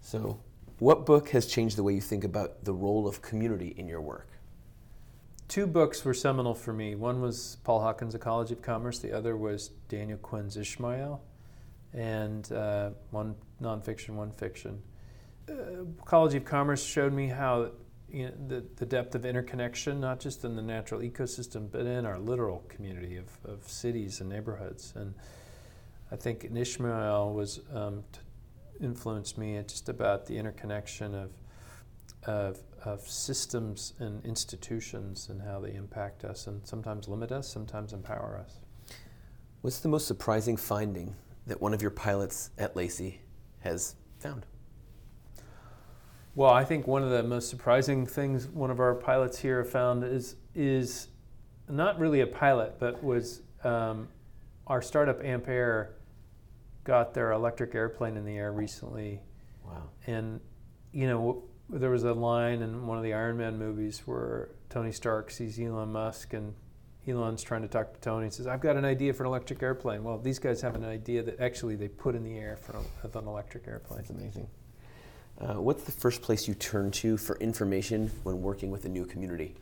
So, 0.00 0.40
what 0.80 1.06
book 1.06 1.28
has 1.28 1.46
changed 1.46 1.76
the 1.76 1.84
way 1.84 1.94
you 1.94 2.00
think 2.00 2.24
about 2.24 2.64
the 2.64 2.72
role 2.72 3.06
of 3.06 3.22
community 3.22 3.74
in 3.76 3.86
your 3.86 4.00
work? 4.00 4.30
Two 5.46 5.66
books 5.66 6.04
were 6.04 6.12
seminal 6.12 6.54
for 6.54 6.72
me. 6.72 6.96
One 6.96 7.20
was 7.20 7.58
Paul 7.62 7.80
Hawken's 7.80 8.16
Ecology 8.16 8.54
of 8.54 8.62
Commerce, 8.62 8.98
the 8.98 9.12
other 9.12 9.36
was 9.36 9.68
Daniel 9.88 10.18
Quinn's 10.18 10.56
Ishmael, 10.56 11.22
and 11.94 12.50
uh, 12.50 12.90
one 13.12 13.36
nonfiction, 13.62 14.10
one 14.10 14.32
fiction. 14.32 14.82
Uh, 15.48 15.84
Ecology 16.02 16.38
of 16.38 16.44
Commerce 16.44 16.82
showed 16.82 17.12
me 17.12 17.28
how 17.28 17.70
you 18.10 18.26
know, 18.26 18.32
the, 18.48 18.64
the 18.76 18.86
depth 18.86 19.14
of 19.14 19.24
interconnection, 19.24 20.00
not 20.00 20.20
just 20.20 20.44
in 20.44 20.56
the 20.56 20.62
natural 20.62 21.00
ecosystem, 21.00 21.70
but 21.70 21.82
in 21.86 22.06
our 22.06 22.18
literal 22.18 22.64
community 22.68 23.16
of, 23.16 23.26
of 23.44 23.68
cities 23.68 24.20
and 24.20 24.28
neighborhoods. 24.28 24.92
And 24.96 25.14
I 26.10 26.16
think 26.16 26.44
in 26.44 26.56
Ishmael 26.56 27.32
was 27.34 27.60
um, 27.74 28.02
t- 28.12 28.20
influenced 28.80 29.36
me 29.36 29.62
just 29.66 29.88
about 29.88 30.26
the 30.26 30.36
interconnection 30.38 31.14
of, 31.14 31.30
of, 32.24 32.58
of 32.84 33.00
systems 33.08 33.92
and 33.98 34.24
institutions 34.24 35.28
and 35.28 35.42
how 35.42 35.60
they 35.60 35.74
impact 35.74 36.24
us 36.24 36.46
and 36.46 36.66
sometimes 36.66 37.08
limit 37.08 37.30
us, 37.30 37.48
sometimes 37.48 37.92
empower 37.92 38.42
us. 38.42 38.60
What's 39.60 39.80
the 39.80 39.88
most 39.88 40.06
surprising 40.06 40.56
finding 40.56 41.14
that 41.46 41.60
one 41.60 41.74
of 41.74 41.82
your 41.82 41.90
pilots 41.90 42.50
at 42.58 42.74
LACI 42.74 43.18
has 43.60 43.96
found? 44.18 44.46
Well, 46.38 46.52
I 46.52 46.62
think 46.62 46.86
one 46.86 47.02
of 47.02 47.10
the 47.10 47.24
most 47.24 47.50
surprising 47.50 48.06
things 48.06 48.46
one 48.46 48.70
of 48.70 48.78
our 48.78 48.94
pilots 48.94 49.40
here 49.40 49.64
found 49.64 50.04
is 50.04 50.36
is 50.54 51.08
not 51.68 51.98
really 51.98 52.20
a 52.20 52.28
pilot, 52.28 52.76
but 52.78 53.02
was 53.02 53.42
um, 53.64 54.06
our 54.68 54.80
startup 54.80 55.20
Ampaire 55.24 55.96
got 56.84 57.12
their 57.12 57.32
electric 57.32 57.74
airplane 57.74 58.16
in 58.16 58.24
the 58.24 58.36
air 58.36 58.52
recently, 58.52 59.20
Wow. 59.64 59.90
and 60.06 60.40
you 60.92 61.08
know 61.08 61.42
there 61.70 61.90
was 61.90 62.04
a 62.04 62.14
line 62.14 62.62
in 62.62 62.86
one 62.86 62.98
of 62.98 63.02
the 63.02 63.14
Iron 63.14 63.36
Man 63.36 63.58
movies 63.58 64.02
where 64.06 64.50
Tony 64.70 64.92
Stark 64.92 65.32
sees 65.32 65.58
Elon 65.58 65.90
Musk 65.90 66.34
and 66.34 66.54
Elon's 67.08 67.42
trying 67.42 67.62
to 67.62 67.68
talk 67.68 67.92
to 67.94 68.00
Tony 68.00 68.26
and 68.26 68.32
says, 68.32 68.46
"I've 68.46 68.60
got 68.60 68.76
an 68.76 68.84
idea 68.84 69.12
for 69.12 69.24
an 69.24 69.26
electric 69.26 69.60
airplane." 69.60 70.04
Well, 70.04 70.18
these 70.18 70.38
guys 70.38 70.60
have 70.60 70.76
an 70.76 70.84
idea 70.84 71.20
that 71.24 71.40
actually 71.40 71.74
they 71.74 71.88
put 71.88 72.14
in 72.14 72.22
the 72.22 72.38
air 72.38 72.56
for 72.56 72.76
an, 72.76 72.84
an 73.12 73.26
electric 73.26 73.66
airplane. 73.66 74.02
That's 74.02 74.10
amazing. 74.10 74.46
Uh, 75.40 75.54
what's 75.54 75.84
the 75.84 75.92
first 75.92 76.20
place 76.20 76.48
you 76.48 76.54
turn 76.54 76.90
to 76.90 77.16
for 77.16 77.36
information 77.38 78.10
when 78.24 78.42
working 78.42 78.72
with 78.72 78.84
a 78.84 78.88
new 78.88 79.04
community? 79.04 79.54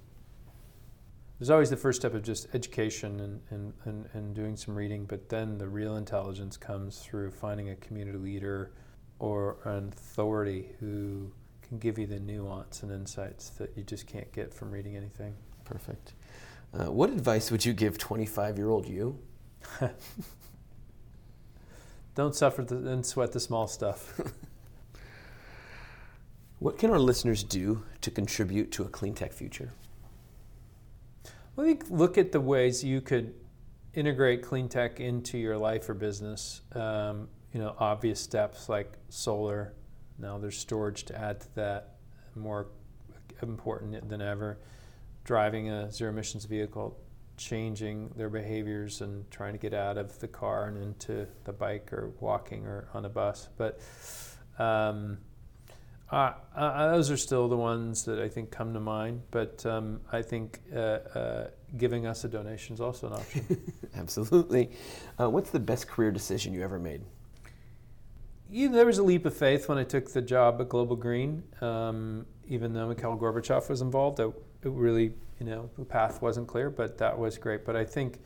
There's 1.39 1.51
always 1.51 1.69
the 1.69 1.77
first 1.77 2.01
step 2.01 2.15
of 2.15 2.23
just 2.23 2.49
education 2.55 3.21
and, 3.21 3.41
and, 3.51 3.75
and, 3.85 4.09
and 4.15 4.35
doing 4.35 4.57
some 4.57 4.75
reading, 4.75 5.05
but 5.05 5.29
then 5.29 5.59
the 5.59 5.69
real 5.69 5.97
intelligence 5.97 6.57
comes 6.57 7.01
through 7.01 7.31
finding 7.31 7.69
a 7.69 7.77
community 7.77 8.17
leader 8.17 8.73
or 9.19 9.59
an 9.65 9.89
authority 9.89 10.71
who 10.81 11.31
can 11.61 11.79
give 11.79 11.99
you 11.99 12.07
the 12.07 12.21
nuance 12.21 12.83
and 12.83 12.91
insights 12.91 13.51
that 13.51 13.77
you 13.77 13.83
just 13.83 14.07
can't 14.07 14.33
get 14.33 14.55
from 14.55 14.71
reading 14.71 14.97
anything. 14.97 15.35
Perfect. 15.65 16.15
Uh, 16.73 16.91
what 16.91 17.11
advice 17.11 17.51
would 17.51 17.67
you 17.67 17.75
give 17.75 17.99
25 17.99 18.57
year 18.57 18.71
old 18.71 18.89
you? 18.89 19.19
Don't 22.15 22.35
suffer 22.35 22.63
the, 22.63 22.77
and 22.77 23.05
sweat 23.05 23.33
the 23.33 23.41
small 23.41 23.67
stuff. 23.67 24.19
What 26.59 26.79
can 26.79 26.91
our 26.91 26.99
listeners 26.99 27.43
do 27.43 27.83
to 28.01 28.11
contribute 28.11 28.73
to 28.73 28.85
a 28.85 28.89
clean 28.89 29.15
tech 29.15 29.33
future? 29.33 29.73
Well, 31.55 31.67
think 31.67 31.85
look 31.91 32.17
at 32.17 32.33
the 32.33 32.41
ways 32.41 32.83
you 32.83 33.01
could 33.01 33.35
integrate 33.95 34.43
clean 34.43 34.69
tech 34.69 35.01
into 35.01 35.39
your 35.39 35.59
life 35.59 35.89
or 35.89 35.95
business. 35.95 36.63
Um, 36.73 37.29
you 37.53 37.61
know, 37.61 37.75
obvious 37.79 38.21
steps 38.21 38.69
like 38.69 38.93
solar. 39.09 39.75
Now 40.19 40.39
there's 40.39 40.57
storage 40.57 41.05
to 41.05 41.19
add 41.19 41.41
to 41.41 41.55
that, 41.57 41.97
more 42.35 42.69
important 43.43 44.09
than 44.09 44.21
ever. 44.21 44.59
Driving 45.25 45.71
a 45.71 45.91
zero 45.91 46.11
emissions 46.11 46.45
vehicle, 46.45 46.99
changing 47.37 48.11
their 48.17 48.31
behaviors 48.31 49.01
and 49.01 49.31
trying 49.31 49.53
to 49.53 49.59
get 49.59 49.75
out 49.75 49.99
of 49.99 50.19
the 50.21 50.29
car 50.29 50.69
and 50.69 50.83
into 50.83 51.27
the 51.45 51.53
bike 51.53 51.93
or 51.93 52.13
walking 52.21 52.67
or 52.67 52.89
on 52.95 53.05
a 53.05 53.09
bus. 53.09 53.49
But 53.57 53.81
um, 54.59 55.19
uh, 56.11 56.33
uh, 56.55 56.93
those 56.93 57.11
are 57.11 57.17
still 57.17 57.49
the 57.49 57.57
ones 57.57 58.05
that 58.05 58.21
I 58.21 58.29
think 58.29 58.51
come 58.51 58.73
to 58.75 58.81
mind, 58.81 59.23
but 59.31 59.65
um, 59.67 60.01
I 60.13 60.23
think 60.23 60.61
uh, 60.75 60.79
uh, 60.79 61.49
giving 61.77 62.07
us 62.07 62.25
a 62.25 62.29
donation 62.29 62.75
is 62.75 62.81
also 62.81 63.09
an 63.09 63.13
option. 63.15 63.73
Absolutely. 63.97 64.71
Uh, 65.19 65.29
what's 65.29 65.51
the 65.51 65.61
best 65.61 65.89
career 65.89 66.11
decision 66.11 66.55
you 66.55 66.63
ever 66.63 66.79
made? 66.79 67.03
you 68.51 68.69
know, 68.69 68.77
there 68.77 68.87
was 68.87 68.99
a 68.99 69.03
leap 69.03 69.27
of 69.27 69.37
faith 69.37 69.69
when 69.69 69.79
I 69.79 69.85
took 69.85 70.13
the 70.13 70.23
job 70.23 70.61
at 70.61 70.69
Global 70.69 70.97
Green, 70.97 71.43
um, 71.61 72.27
even 72.47 72.73
though 72.73 72.89
Mikhail 72.89 73.17
Gorbachev 73.17 73.69
was 73.69 73.81
involved. 73.81 74.21
It, 74.21 74.33
it 74.63 74.71
really, 74.71 75.13
you 75.41 75.47
know, 75.47 75.71
the 75.77 75.85
path 75.85 76.23
wasn't 76.23 76.47
clear, 76.47 76.71
but 76.71 76.99
that 76.99 77.19
was 77.19 77.39
great. 77.39 77.65
But 77.65 77.77
I 77.77 77.85
think 77.85 78.19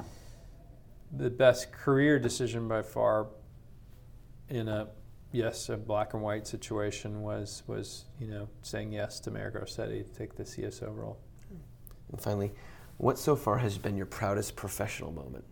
the 1.12 1.30
best 1.30 1.72
career 1.72 2.18
decision 2.18 2.68
by 2.68 2.82
far 2.82 3.28
in 4.48 4.68
a 4.68 4.88
yes, 5.32 5.68
a 5.68 5.76
black 5.76 6.14
and 6.14 6.22
white 6.22 6.46
situation 6.46 7.22
was 7.22 7.62
was 7.66 8.04
you 8.18 8.26
know 8.26 8.48
saying 8.62 8.92
yes 8.92 9.20
to 9.20 9.30
Mayor 9.30 9.50
Garcetti 9.50 10.04
to 10.04 10.18
take 10.18 10.34
the 10.36 10.44
CSO 10.44 10.94
role. 10.94 11.18
And 12.10 12.20
finally, 12.20 12.52
what 12.96 13.18
so 13.18 13.36
far 13.36 13.58
has 13.58 13.78
been 13.78 13.96
your 13.96 14.06
proudest 14.06 14.56
professional 14.56 15.12
moment? 15.12 15.44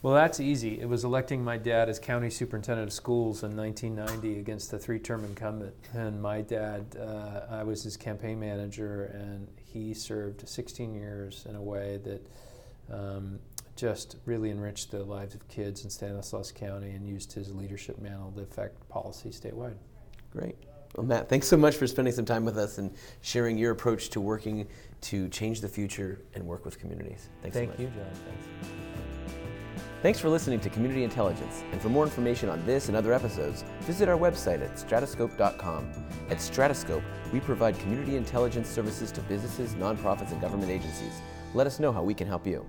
Well, 0.00 0.14
that's 0.14 0.38
easy. 0.38 0.80
It 0.80 0.88
was 0.88 1.02
electing 1.02 1.42
my 1.42 1.56
dad 1.56 1.88
as 1.88 1.98
county 1.98 2.30
superintendent 2.30 2.88
of 2.88 2.92
schools 2.92 3.42
in 3.42 3.56
1990 3.56 4.38
against 4.38 4.72
a 4.72 4.78
three-term 4.78 5.24
incumbent. 5.24 5.74
And 5.92 6.22
my 6.22 6.40
dad, 6.40 6.96
uh, 6.96 7.40
I 7.50 7.64
was 7.64 7.82
his 7.82 7.96
campaign 7.96 8.38
manager, 8.38 9.06
and 9.06 9.48
he 9.56 9.92
served 9.94 10.48
16 10.48 10.94
years 10.94 11.44
in 11.48 11.56
a 11.56 11.62
way 11.62 11.98
that 12.04 12.26
um, 12.92 13.40
just 13.78 14.16
really 14.26 14.50
enriched 14.50 14.90
the 14.90 15.04
lives 15.04 15.34
of 15.34 15.46
kids 15.48 15.84
in 15.84 15.90
Stanislaus 15.90 16.50
County 16.50 16.90
and 16.90 17.06
used 17.06 17.32
his 17.32 17.54
leadership 17.54 17.98
mantle 18.00 18.32
to 18.32 18.42
affect 18.42 18.86
policy 18.88 19.30
statewide. 19.30 19.76
Great. 20.32 20.56
Well, 20.96 21.06
Matt, 21.06 21.28
thanks 21.28 21.46
so 21.46 21.56
much 21.56 21.76
for 21.76 21.86
spending 21.86 22.12
some 22.12 22.24
time 22.24 22.44
with 22.44 22.58
us 22.58 22.78
and 22.78 22.90
sharing 23.20 23.56
your 23.56 23.70
approach 23.70 24.08
to 24.10 24.20
working 24.20 24.66
to 25.02 25.28
change 25.28 25.60
the 25.60 25.68
future 25.68 26.22
and 26.34 26.44
work 26.44 26.64
with 26.64 26.78
communities. 26.78 27.28
Thanks 27.40 27.56
Thank 27.56 27.72
so 27.72 27.84
much. 27.84 27.92
Thank 27.92 27.96
you, 27.96 28.02
John. 28.02 28.14
Thanks. 28.24 28.72
Thanks 30.02 30.20
for 30.20 30.28
listening 30.28 30.60
to 30.60 30.70
Community 30.70 31.04
Intelligence. 31.04 31.62
And 31.72 31.80
for 31.80 31.88
more 31.88 32.04
information 32.04 32.48
on 32.48 32.64
this 32.64 32.88
and 32.88 32.96
other 32.96 33.12
episodes, 33.12 33.64
visit 33.80 34.08
our 34.08 34.16
website 34.16 34.62
at 34.62 34.76
stratoscope.com. 34.76 35.92
At 36.30 36.38
Stratoscope, 36.38 37.02
we 37.32 37.40
provide 37.40 37.78
community 37.80 38.16
intelligence 38.16 38.68
services 38.68 39.12
to 39.12 39.20
businesses, 39.22 39.74
nonprofits, 39.74 40.32
and 40.32 40.40
government 40.40 40.70
agencies. 40.70 41.20
Let 41.52 41.66
us 41.66 41.80
know 41.80 41.92
how 41.92 42.02
we 42.02 42.14
can 42.14 42.28
help 42.28 42.46
you. 42.46 42.64